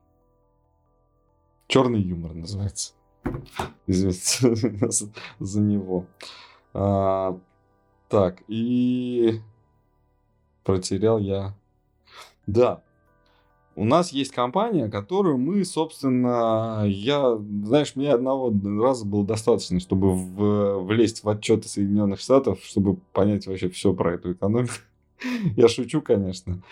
[1.67, 2.93] черный юмор называется.
[3.87, 4.55] Извините
[5.41, 6.07] за него.
[6.73, 7.39] А,
[8.09, 9.41] так, и
[10.69, 11.55] протерял я.
[12.47, 12.83] Да,
[13.75, 18.53] у нас есть компания, которую мы, собственно, я, знаешь, мне одного
[18.83, 24.13] раза было достаточно, чтобы в, влезть в отчеты Соединенных Штатов, чтобы понять вообще все про
[24.13, 24.75] эту экономику.
[25.57, 26.63] Я шучу, конечно.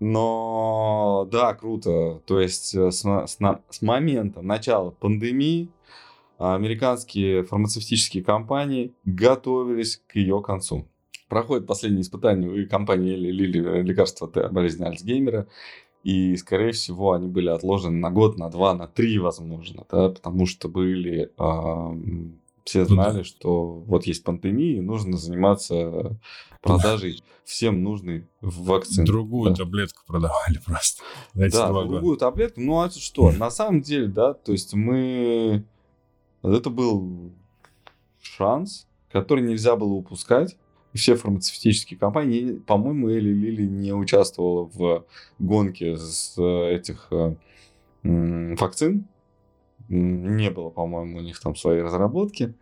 [0.00, 2.20] Но да, круто.
[2.26, 3.38] То есть э, с, с,
[3.70, 5.70] с момента начала пандемии
[6.36, 10.86] американские фармацевтические компании готовились к ее концу.
[11.28, 15.48] Проходит последнее испытание у компании Лили лекарства от болезни Альцгеймера.
[16.04, 20.46] И, скорее всего, они были отложены на год, на два, на три, возможно, да, потому
[20.46, 21.32] что были...
[21.36, 22.30] Э,
[22.62, 26.16] все ну знали, что вот есть пандемия, и нужно заниматься
[26.62, 29.04] продажей всем нужной вакцины.
[29.04, 29.56] Другую да.
[29.56, 31.02] таблетку продавали просто.
[31.34, 32.20] Да, другую года.
[32.20, 32.60] таблетку.
[32.60, 33.32] Ну, а что?
[33.32, 35.64] На самом деле, да, то есть мы...
[36.42, 37.32] Это был
[38.20, 40.56] шанс, который нельзя было упускать
[40.96, 45.04] все фармацевтические компании, по-моему, Эли Лили не участвовала в
[45.38, 47.34] гонке с э, этих э,
[48.02, 49.06] вакцин.
[49.88, 52.54] Не было, по-моему, у них там своей разработки.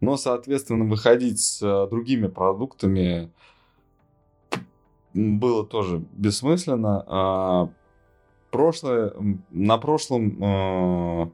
[0.00, 3.30] Но, соответственно, выходить с э, другими продуктами
[5.12, 7.04] было тоже бессмысленно.
[7.06, 7.70] А
[8.50, 9.12] прошлое,
[9.50, 11.32] на прошлом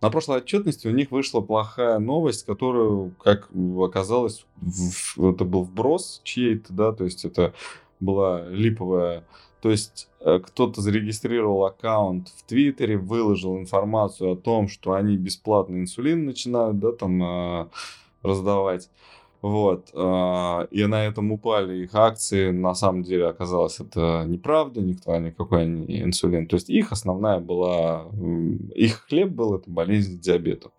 [0.00, 3.48] на прошлой отчетности у них вышла плохая новость, которую, как
[3.80, 4.46] оказалось,
[5.16, 7.54] это был вброс чьей-то, да, то есть это
[8.00, 9.24] была липовая
[9.66, 15.80] то есть э, кто-то зарегистрировал аккаунт в Твиттере, выложил информацию о том, что они бесплатный
[15.80, 17.66] инсулин начинают, да, там э,
[18.22, 18.88] раздавать.
[19.42, 19.90] Вот.
[19.94, 22.50] А, и на этом упали их акции.
[22.50, 26.46] На самом деле оказалось это неправда, никто никакой не инсулин.
[26.46, 28.06] То есть их основная была,
[28.74, 30.70] их хлеб был это болезнь диабета.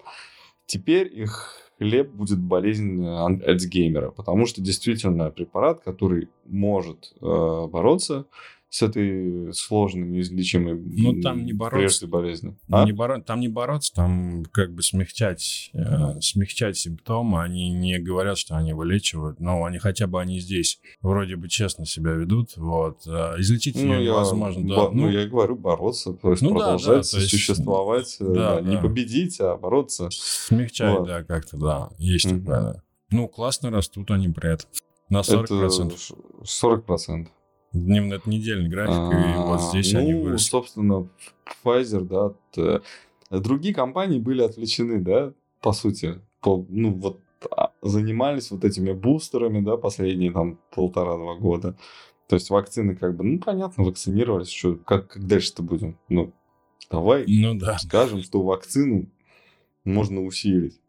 [0.65, 8.25] Теперь их хлеб будет болезнь Альцгеймера, потому что действительно препарат, который может э, бороться
[8.69, 12.57] с этой сложной, неизлечимой ну, там не бороться, болезнью.
[12.69, 12.83] А?
[12.83, 13.21] Не боро...
[13.21, 17.41] Там не бороться, там как бы смягчать, э, смягчать симптомы.
[17.41, 21.85] Они не говорят, что они вылечивают, но они хотя бы они здесь вроде бы честно
[21.85, 22.57] себя ведут.
[22.57, 23.03] Вот.
[23.07, 24.59] А излечить ну, невозможно.
[24.59, 24.75] Я, да.
[24.75, 24.91] Бо...
[24.91, 27.29] Ну, ну, я и говорю, бороться, то есть ну, продолжать да, да, то есть...
[27.29, 28.69] существовать, э, да, да, да.
[28.69, 30.09] не победить, а бороться.
[30.11, 31.07] Смягчать, вот.
[31.07, 32.39] да, как-то, да, есть mm-hmm.
[32.39, 32.83] такое, да.
[33.11, 34.69] Ну, классно растут они при этом.
[35.09, 35.93] На 40%.
[35.93, 35.95] Это
[36.43, 37.27] 40%.
[37.85, 40.49] Дневный, это недельный график, а, и вот здесь ну, они выросли.
[40.49, 41.09] собственно,
[41.63, 48.51] Pfizer, да, от, другие компании были отвлечены, да, по сути, по, ну, вот а, занимались
[48.51, 51.77] вот этими бустерами, да, последние там полтора-два года.
[52.27, 55.97] То есть вакцины как бы, ну, понятно, вакцинировались, что, как, как дальше-то будем?
[56.09, 56.33] Ну,
[56.91, 57.77] давай ну, да.
[57.77, 59.07] скажем, что вакцину
[59.85, 60.79] можно усилить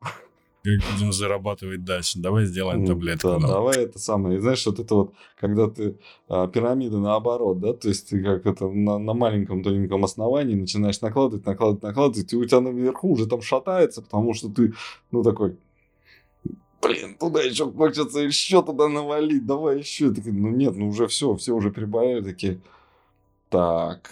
[0.63, 2.19] как будем зарабатывать дальше.
[2.19, 3.29] Давай сделаем таблетку.
[3.29, 4.39] Да, давай это самое.
[4.39, 8.47] И знаешь, вот это вот, когда ты а, пирамида наоборот, да, то есть ты как
[8.47, 13.27] это на, на маленьком тоненьком основании начинаешь накладывать, накладывать, накладывать, и у тебя наверху уже
[13.27, 14.75] там шатается, потому что ты,
[15.11, 15.57] ну, такой,
[16.83, 20.13] блин, туда еще хочется еще туда навалить, давай еще.
[20.13, 22.61] Такие, ну нет, ну уже все, все уже прибавили такие.
[23.49, 24.11] Так,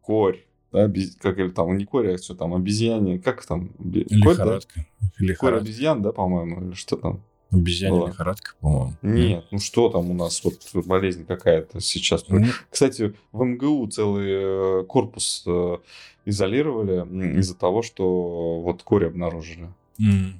[0.00, 0.40] корь
[0.72, 1.08] Оби...
[1.20, 3.70] Как или там, не корь, а что там, обезьяне, как там?
[3.78, 4.86] Лихорадка.
[5.18, 5.34] Корь, да?
[5.34, 7.22] Корь обезьян, да, по-моему, или что там?
[7.50, 8.08] Обезьянья была.
[8.08, 8.96] лихорадка, по-моему.
[9.02, 12.26] Нет, ну что там у нас, вот болезнь какая-то сейчас.
[12.28, 15.76] Ну, Кстати, в МГУ целый э, корпус э,
[16.24, 19.68] изолировали из-за того, что вот корь обнаружили.
[20.00, 20.32] Mm.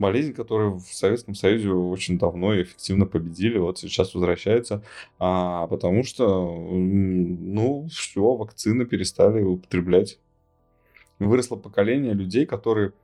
[0.00, 4.82] Болезнь, которую в Советском Союзе очень давно и эффективно победили, вот сейчас возвращается,
[5.18, 10.18] а, потому что, ну, все, вакцины перестали употреблять.
[11.18, 12.94] Выросло поколение людей, которые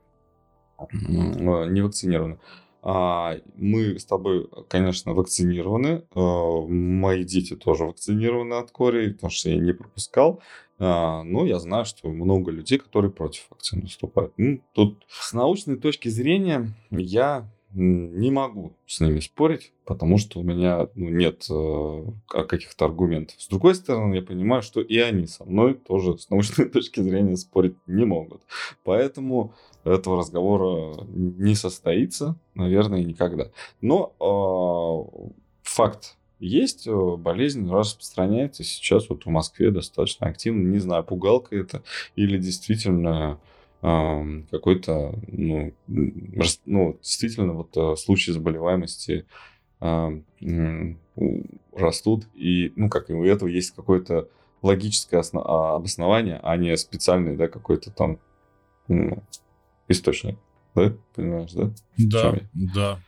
[0.79, 2.39] не вакцинированы.
[2.81, 6.03] А, мы с тобой, конечно, вакцинированы.
[6.15, 10.41] А, мои дети тоже вакцинированы от кори, потому что я не пропускал.
[10.79, 14.33] А, но я знаю, что много людей, которые против вакцины выступают.
[14.37, 20.43] Ну, тут с научной точки зрения я не могу с ними спорить, потому что у
[20.43, 23.35] меня ну, нет э, каких-то аргументов.
[23.39, 27.35] С другой стороны, я понимаю, что и они со мной тоже с научной точки зрения
[27.35, 28.41] спорить не могут.
[28.83, 33.51] Поэтому этого разговора не состоится, наверное, никогда.
[33.81, 35.29] Но э,
[35.63, 40.67] факт есть, э, болезнь распространяется сейчас вот в Москве достаточно активно.
[40.67, 41.83] Не знаю, пугалка это
[42.15, 43.39] или действительно
[43.81, 49.25] э, какой-то, ну, ну, действительно вот э, случаи заболеваемости
[49.81, 50.09] э,
[51.73, 54.29] растут, и, ну, как и у этого есть какое-то
[54.61, 55.43] логическое основ...
[55.45, 58.19] А, обоснование, а не специальный, да, какой-то там
[58.87, 59.23] ну,
[59.87, 60.37] источник.
[60.75, 60.93] Да?
[61.15, 61.71] Понимаешь, да?
[61.97, 62.99] Да, да.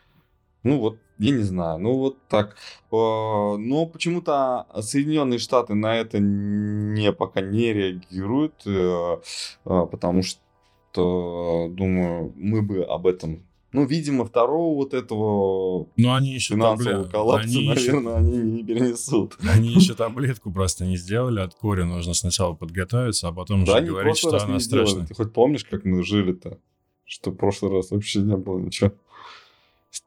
[0.64, 2.56] Ну вот, я не знаю, ну вот так.
[2.92, 9.18] Но почему-то Соединенные Штаты на это не пока не реагируют, э,
[9.66, 16.34] а, потому что, думаю, мы бы об этом ну, видимо, второго вот этого Но они
[16.34, 17.12] еще финансового таблет...
[17.12, 18.16] коллапса, они наверное, еще...
[18.16, 19.38] они не перенесут.
[19.48, 21.84] Они еще таблетку просто не сделали от кори.
[21.84, 25.06] Нужно сначала подготовиться, а потом да, уже говорить, что она страшная.
[25.06, 26.58] Ты хоть помнишь, как мы жили-то?
[27.06, 28.92] Что в прошлый раз вообще не было ничего.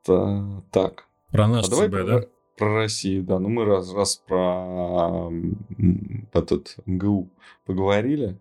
[0.04, 1.06] Так.
[1.30, 2.22] Про наш а давай ЦБ, про, да?
[2.56, 3.38] Про Россию, да.
[3.38, 5.30] Ну, мы раз, раз про
[6.32, 7.28] этот МГУ
[7.66, 8.38] поговорили.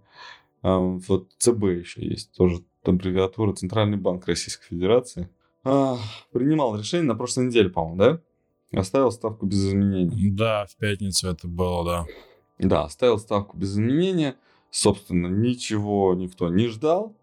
[0.62, 5.30] Вот ЦБ еще есть, тоже аббревиатура Центральный банк Российской Федерации.
[5.64, 5.98] А,
[6.32, 8.80] принимал решение на прошлой неделе, по-моему, да?
[8.80, 10.32] Оставил ставку без изменений.
[10.32, 12.06] Да, в пятницу это было, да.
[12.60, 14.36] Да, оставил ставку без изменения.
[14.70, 17.16] Собственно, ничего никто не ждал.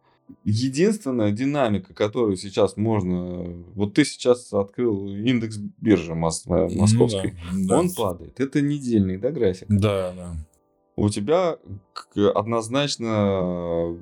[0.44, 3.64] Единственная динамика, которую сейчас можно...
[3.74, 6.44] Вот ты сейчас открыл индекс биржи мос...
[6.46, 7.34] Э, московской.
[7.52, 7.94] Ну, да, Он да.
[7.96, 8.40] падает.
[8.40, 9.66] Это недельный, да, график?
[9.68, 10.36] Да, да.
[10.96, 11.56] У тебя
[12.34, 13.96] однозначно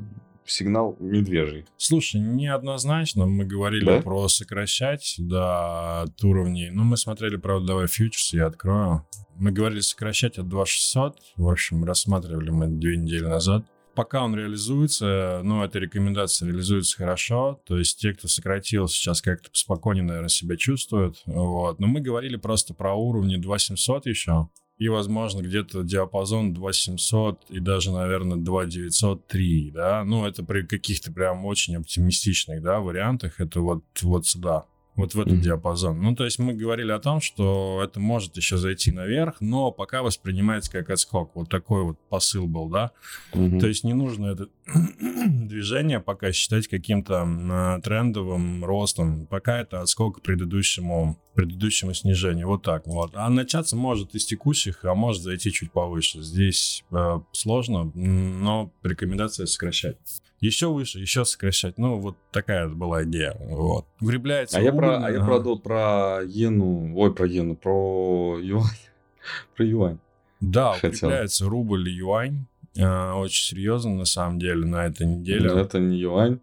[0.47, 1.67] сигнал медвежий.
[1.77, 3.27] Слушай, неоднозначно.
[3.27, 4.01] Мы говорили да?
[4.01, 6.71] про сокращать до от уровней.
[6.71, 9.07] Ну, мы смотрели, правда, давай фьючерс, я открою.
[9.37, 11.19] Мы говорили сокращать от 2600.
[11.37, 13.65] В общем, рассматривали мы две недели назад
[13.97, 19.49] пока он реализуется, ну, эта рекомендация реализуется хорошо, то есть те, кто сократил, сейчас как-то
[19.53, 21.81] спокойнее, наверное, себя чувствуют, вот.
[21.81, 27.91] Но мы говорили просто про уровни 2700 еще, и, возможно, где-то диапазон 2700 и даже,
[27.91, 34.27] наверное, 2903, да, ну, это при каких-то прям очень оптимистичных, да, вариантах, это вот, вот
[34.27, 35.41] сюда, вот в этот mm-hmm.
[35.41, 36.01] диапазон.
[36.01, 40.03] Ну, то есть мы говорили о том, что это может еще зайти наверх, но пока
[40.03, 41.33] воспринимается как отскок.
[41.35, 42.93] Вот такой вот посыл был, да.
[43.33, 43.61] Mm-hmm.
[43.61, 44.49] То есть не нужно это
[45.27, 49.27] движение пока считать каким-то э, трендовым ростом.
[49.27, 52.49] Пока это отскок к предыдущему, предыдущему снижению.
[52.49, 53.13] Вот так вот.
[53.15, 56.23] А начаться может из текущих, а может зайти чуть повыше.
[56.23, 59.97] Здесь э, сложно, но рекомендация сокращать
[60.41, 61.79] еще выше, еще сокращать.
[61.79, 63.37] Ну, вот такая была идея.
[63.41, 63.87] Вот.
[64.01, 64.59] Укрепляется.
[64.59, 68.65] А я про, а я про, про иену, ой, про иену, про юань.
[69.57, 69.99] про юань.
[70.41, 70.91] Да, Хотел.
[70.91, 72.47] укрепляется рубль и юань.
[72.77, 75.51] Э, очень серьезно, на самом деле, на этой неделе.
[75.51, 76.41] Но это не юань.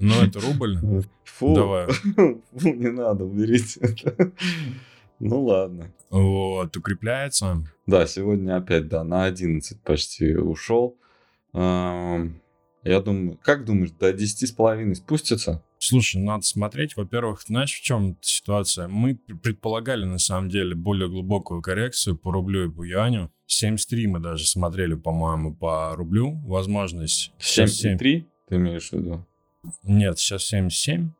[0.00, 0.78] Но это рубль.
[1.24, 1.86] Фу, Давай.
[2.52, 4.32] Фу, не надо, уберите это.
[5.18, 5.90] Ну ладно.
[6.10, 7.66] Вот, укрепляется.
[7.86, 10.96] Да, сегодня опять, да, на 11 почти ушел.
[12.86, 15.62] Я думаю, как думаешь, до 10,5 спустится?
[15.78, 16.96] Слушай, надо смотреть.
[16.96, 18.88] Во-первых, знаешь, в чем ситуация?
[18.88, 23.30] Мы предполагали, на самом деле, более глубокую коррекцию по рублю и по юаню.
[23.48, 26.36] 7,3 мы даже смотрели, по-моему, по рублю.
[26.46, 27.32] Возможность...
[27.38, 29.24] 7,3 ты имеешь в виду?
[29.82, 31.10] Нет, сейчас 77.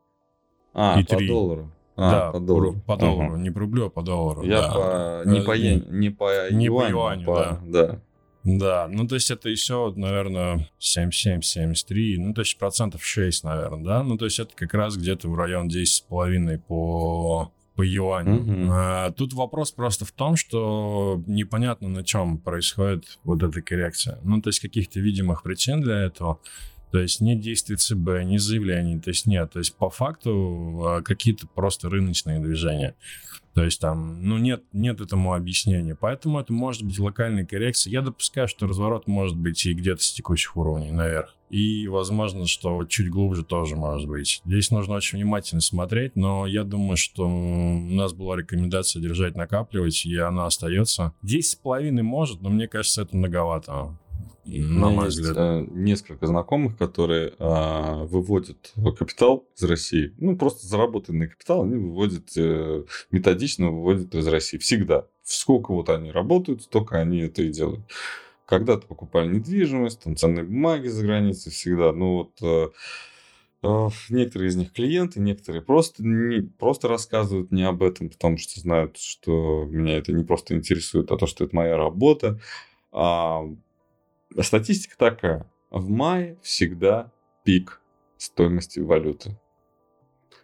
[0.75, 1.29] А, и по 3.
[1.29, 1.73] доллару.
[1.97, 2.75] А, да, по доллару.
[2.75, 3.43] По, по доллару, ага.
[3.43, 4.43] не по рублю, а по доллару.
[4.43, 4.73] Я да.
[4.73, 7.61] по, не по, не, не по не юаню, по юаню, по, да.
[7.65, 8.01] да.
[8.47, 14.03] Да, ну то есть это еще, наверное, 7,7-73, ну то есть процентов 6, наверное, да?
[14.05, 18.41] Ну то есть это как раз где-то в район 10,5 по по юаню.
[18.41, 18.69] Mm-hmm.
[18.71, 24.19] А, тут вопрос просто в том, что непонятно на чем происходит вот эта коррекция.
[24.23, 26.41] Ну, то есть каких-то видимых причин для этого.
[26.97, 29.53] То есть нет действий ЦБ, ни заявлений, то есть нет.
[29.53, 32.95] То есть по факту а, какие-то просто рыночные движения.
[33.53, 35.95] То есть там, ну, нет, нет этому объяснения.
[35.95, 37.91] Поэтому это может быть локальная коррекция.
[37.91, 41.35] Я допускаю, что разворот может быть и где-то с текущих уровней наверх.
[41.51, 44.41] И, возможно, что чуть глубже тоже может быть.
[44.47, 50.07] Здесь нужно очень внимательно смотреть, но я думаю, что у нас была рекомендация держать, накапливать,
[50.07, 51.13] и она остается.
[51.23, 53.99] 10,5 может, но мне кажется, это многовато.
[54.47, 55.37] На мой есть взгляд.
[55.37, 60.15] Э, несколько знакомых, которые а, выводят капитал из России.
[60.19, 64.59] Ну, просто заработанный капитал они выводят, э, методично выводят из России.
[64.59, 65.07] Всегда.
[65.25, 67.81] Сколько вот они работают, столько они это и делают.
[68.47, 71.93] Когда-то покупали недвижимость, там ценные бумаги за границей всегда.
[71.93, 72.69] Ну вот э,
[73.65, 78.61] э, некоторые из них клиенты, некоторые просто, не, просто рассказывают не об этом, потому что
[78.61, 82.39] знают, что меня это не просто интересует, а то, что это моя работа.
[82.93, 83.43] А
[84.41, 85.51] Статистика такая.
[85.71, 87.13] В мае всегда
[87.45, 87.81] пик
[88.17, 89.39] стоимости валюты.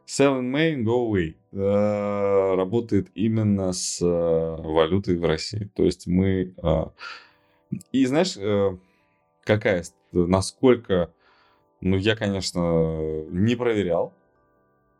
[0.06, 1.36] Sell in May, go away.
[1.52, 5.70] Э, работает именно с э, валютой в России.
[5.74, 6.54] То есть мы...
[6.62, 6.86] Э,
[7.92, 8.36] и знаешь,
[9.44, 11.12] какая, насколько...
[11.80, 14.12] Ну, я, конечно, не проверял.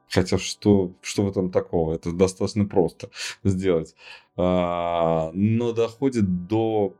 [0.09, 1.95] Хотя что, что в этом такого?
[1.95, 3.11] Это достаточно просто
[3.45, 3.95] сделать.
[4.37, 6.95] А, но доходит до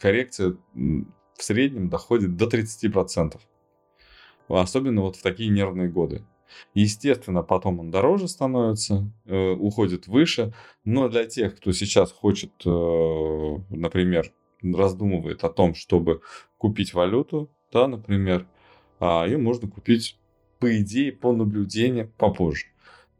[0.00, 3.40] коррекции в среднем доходит до 30%.
[4.48, 6.22] Особенно вот в такие нервные годы.
[6.74, 10.52] Естественно, потом он дороже становится, э, уходит выше.
[10.84, 16.20] Но для тех, кто сейчас хочет, э, например, раздумывает о том, чтобы
[16.58, 18.46] купить валюту, да, например,
[19.00, 20.18] э, ее можно купить,
[20.58, 22.71] по идее, по наблюдению попозже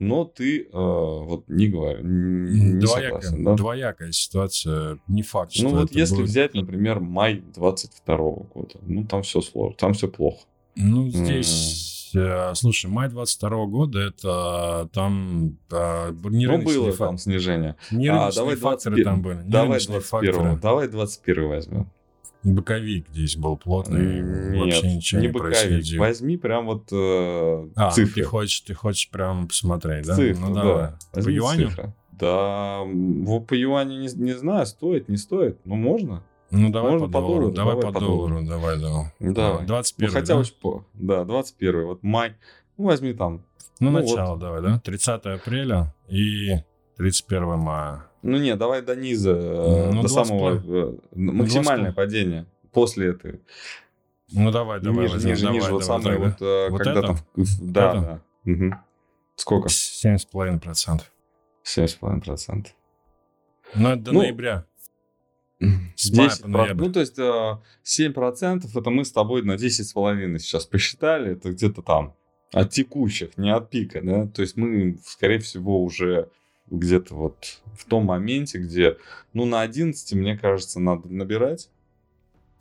[0.03, 3.55] но ты э, вот не говорю, не двоякая, согласен, да?
[3.55, 6.27] Двоякая ситуация, не факт, Ну вот если будет...
[6.29, 10.45] взять, например, май 22 года, ну там все сложно, там все плохо.
[10.75, 12.55] Ну здесь, mm.
[12.57, 17.09] слушай, май 22 года это там а, не Ну было факторы.
[17.09, 17.77] там снижение.
[17.93, 19.05] Не а, давай факторы 20...
[19.05, 19.43] там были.
[19.45, 21.91] Давай 21, давай 21 возьмем.
[22.45, 25.57] Боковик здесь был плотный, Нет, вообще ничего не, не боковик.
[25.59, 26.01] происходило.
[26.01, 28.23] Возьми прям вот э, а, цифры.
[28.23, 30.17] Ты хочешь, ты хочешь прям посмотреть, да?
[30.17, 30.75] Цифры, ну давай.
[30.75, 30.99] Да.
[31.13, 31.69] Возьми по юаню?
[31.69, 31.95] Цифры.
[32.13, 32.83] Да,
[33.49, 36.23] по юаню не, не знаю, стоит, не стоит, но можно.
[36.51, 37.51] Ну, давай можно по, по доллару.
[37.51, 39.07] Давай, давай по, по доллару, давай, давай.
[39.21, 39.67] Давай.
[39.67, 40.45] 21 ну, хотя да?
[40.61, 40.85] по...
[40.95, 42.37] Да, 21 Вот май.
[42.77, 43.43] Ну, возьми там.
[43.81, 44.41] Ну, ну начало вот.
[44.41, 44.79] давай, да?
[44.81, 46.57] 30 апреля и
[46.99, 48.05] 31 мая.
[48.23, 49.35] Ну не, давай до низа,
[49.93, 51.97] ну, до самого э, ну, максимальное 20...
[51.97, 53.41] падение после этой.
[54.33, 57.07] Ну давай, давай, ниже, ниже, давай, ниже, давай, вот самое вот, э, вот когда это?
[57.09, 57.19] там,
[57.61, 58.23] да, это?
[58.45, 58.53] да.
[58.53, 58.75] Угу.
[59.37, 59.69] Сколько?
[59.69, 61.01] 7,5%.
[61.65, 62.67] 7,5%.
[63.75, 64.67] Ну это до ну, ноября.
[65.97, 70.67] С 10, мая Ну, то есть 7% э, это мы с тобой на 10,5 сейчас
[70.67, 71.33] посчитали.
[71.33, 72.15] Это где-то там
[72.53, 74.27] от текущих, не от пика, да?
[74.27, 76.31] То есть мы, скорее всего, уже
[76.71, 78.97] где-то вот в том моменте, где,
[79.33, 81.69] ну, на 11, мне кажется, надо набирать.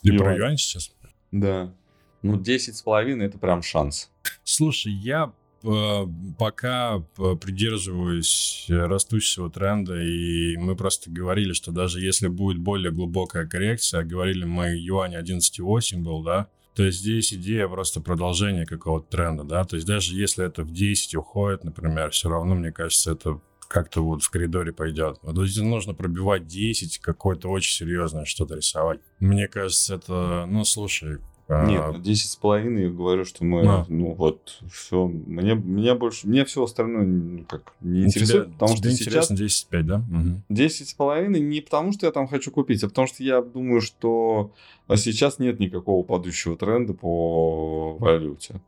[0.02, 0.93] Ты про юань сейчас?
[1.32, 1.74] Да.
[2.22, 4.12] Ну, 10 с половиной это прям шанс.
[4.43, 5.34] Слушай, я
[5.64, 12.91] э, пока э, придерживаюсь растущего тренда, и мы просто говорили, что даже если будет более
[12.91, 19.10] глубокая коррекция, говорили мы, юань 11,8 был, да, то есть здесь идея просто продолжения какого-то
[19.10, 23.12] тренда, да, то есть даже если это в 10 уходит, например, все равно, мне кажется,
[23.12, 23.39] это
[23.72, 25.18] как-то вот в коридоре пойдет.
[25.22, 29.00] Вот здесь нужно пробивать 10, какое-то очень серьезное что-то рисовать.
[29.20, 33.86] Мне кажется, это, ну, слушай, а, нет, 10 с половиной, я говорю, что мы, а.
[33.90, 38.78] ну вот, все, мне, мне больше, мне все остальное ну, как не интересует, тебя, потому
[38.78, 39.32] тебе что сейчас...
[39.32, 39.96] 10,5, да?
[39.98, 40.44] Угу.
[40.50, 43.82] 10 с половиной не потому, что я там хочу купить, а потому что я думаю,
[43.82, 44.54] что
[44.96, 48.62] сейчас нет никакого падающего тренда по валюте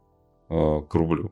[0.50, 1.32] э, к рублю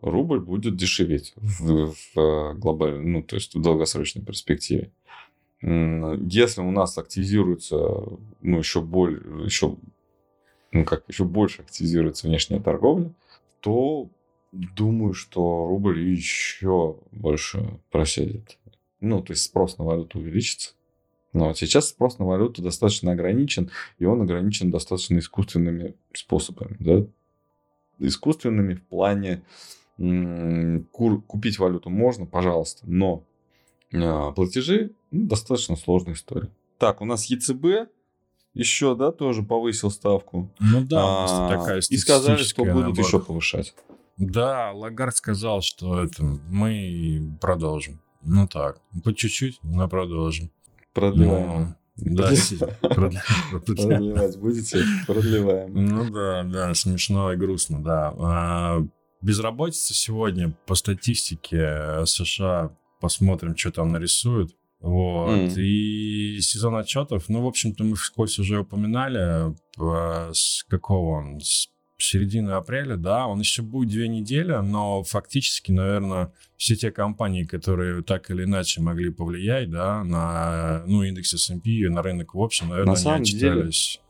[0.00, 4.90] рубль будет дешеветь в, в глобальной, ну, то есть в долгосрочной перспективе.
[5.60, 9.76] Если у нас активизируется, ну, еще более, еще,
[10.72, 13.12] ну, как, еще больше активизируется внешняя торговля,
[13.60, 14.08] то
[14.52, 18.58] думаю, что рубль еще больше просядет.
[19.00, 20.74] Ну, то есть спрос на валюту увеличится.
[21.32, 26.76] Но сейчас спрос на валюту достаточно ограничен, и он ограничен достаточно искусственными способами.
[26.78, 27.06] Да?
[27.98, 29.42] Искусственными в плане
[29.98, 33.24] купить валюту можно, пожалуйста, но
[33.92, 36.50] а, платежи ну, достаточно сложная история.
[36.78, 37.90] Так, у нас ЕЦБ
[38.54, 40.50] еще, да, тоже повысил ставку.
[40.60, 43.74] Ну да, а, такая И сказали, что будут еще повышать.
[44.16, 48.00] Да, Лагард сказал, что это мы продолжим.
[48.22, 50.50] Ну так, по чуть-чуть, но продолжим.
[50.92, 51.76] Продлеваем.
[51.96, 52.30] Да,
[52.80, 54.84] продлевать будете?
[55.06, 55.72] Продлеваем.
[55.74, 58.80] Ну да, да, смешно и грустно, да.
[59.20, 64.54] Безработица сегодня по статистике США, посмотрим, что там нарисуют.
[64.80, 65.30] Вот.
[65.30, 65.60] Mm.
[65.60, 69.54] И сезон отчетов, ну, в общем-то, мы вскользь уже упоминали,
[70.32, 71.68] с какого он, с
[72.00, 78.02] середины апреля, да, он еще будет две недели, но фактически, наверное, все те компании, которые
[78.02, 82.92] так или иначе могли повлиять, да, на, ну, индекс S&P, на рынок в общем, наверное,
[82.92, 83.94] на самом отчитались.
[83.94, 84.07] Деле,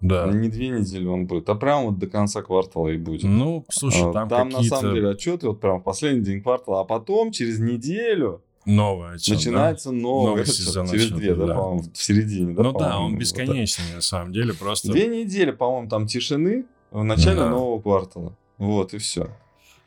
[0.00, 0.26] да.
[0.26, 3.22] Не две недели он будет, а прям вот до конца квартала и будет.
[3.24, 6.84] Ну, слушай, там Там на самом деле отчеты вот прям в последний день квартала, а
[6.84, 9.96] потом через неделю Новый отчет, Начинается да?
[9.96, 11.54] новый, новый отчет, сезон через отчета, две, да, да.
[11.54, 12.54] по-моему, в середине.
[12.54, 14.92] Да, ну да, он бесконечный, вот на самом деле, просто...
[14.92, 17.48] Две недели, по-моему, там тишины, в начале да.
[17.48, 18.36] нового квартала.
[18.58, 19.30] Вот, и все.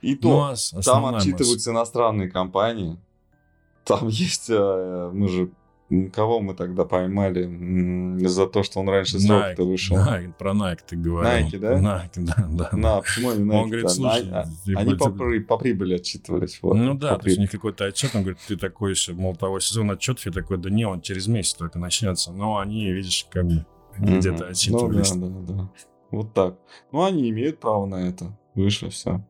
[0.01, 1.71] И то, ну, а там отчитываются масса.
[1.71, 2.97] иностранные компании.
[3.85, 5.51] Там есть, э, мы же
[6.13, 9.97] Кого мы тогда поймали за то, что он раньше срока-то вышел?
[9.97, 11.47] Nike, про Nike ты говорил.
[11.47, 11.79] Nike, да?
[11.79, 12.69] Nike, да, да.
[12.77, 13.55] На, почему не Nike?
[13.55, 14.29] Он говорит, слушай...
[14.31, 16.59] А, они по, при, по прибыли отчитывались.
[16.61, 19.35] Вот, ну да, то есть у них какой-то отчет, он говорит, ты такой еще, мол,
[19.35, 22.31] того сезона отчетов, я такой, да не, он через месяц только начнется.
[22.31, 23.65] Но они, видишь, как бы
[23.97, 25.13] где-то отчитывались.
[25.13, 25.69] Ну да, да, да.
[26.11, 26.55] Вот так.
[26.91, 28.37] Ну, они имеют право на это.
[28.55, 29.23] Выше все.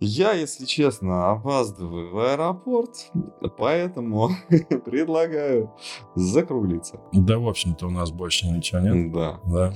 [0.00, 3.10] Я, если честно, опаздываю в аэропорт,
[3.56, 4.30] поэтому
[4.84, 5.72] предлагаю
[6.14, 7.00] закруглиться.
[7.12, 9.12] Да, в общем-то, у нас больше ничего нет.
[9.12, 9.40] Да.
[9.44, 9.72] да.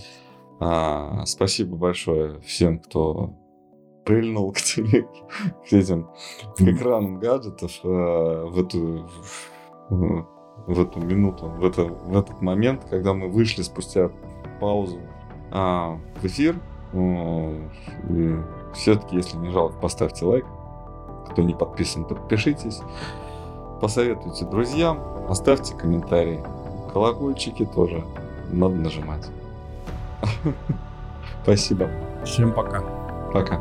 [0.61, 3.35] А, спасибо большое всем, кто
[4.05, 5.09] прильнул к тебе,
[5.69, 6.09] к этим,
[6.57, 9.09] к экранам гаджетов э, в эту
[9.89, 10.27] в,
[10.69, 14.11] в эту минуту, в, это, в этот момент, когда мы вышли спустя
[14.61, 15.01] паузу
[15.51, 16.61] а, в эфир.
[16.95, 18.37] И
[18.75, 20.47] все-таки, если не жалко, поставьте лайк.
[21.31, 22.81] Кто не подписан, подпишитесь.
[23.81, 26.45] Посоветуйте друзьям, оставьте комментарии.
[26.93, 28.05] Колокольчики тоже
[28.51, 29.29] надо нажимать.
[31.43, 31.89] Спасибо.
[32.25, 32.83] Всем пока.
[33.33, 33.61] Пока.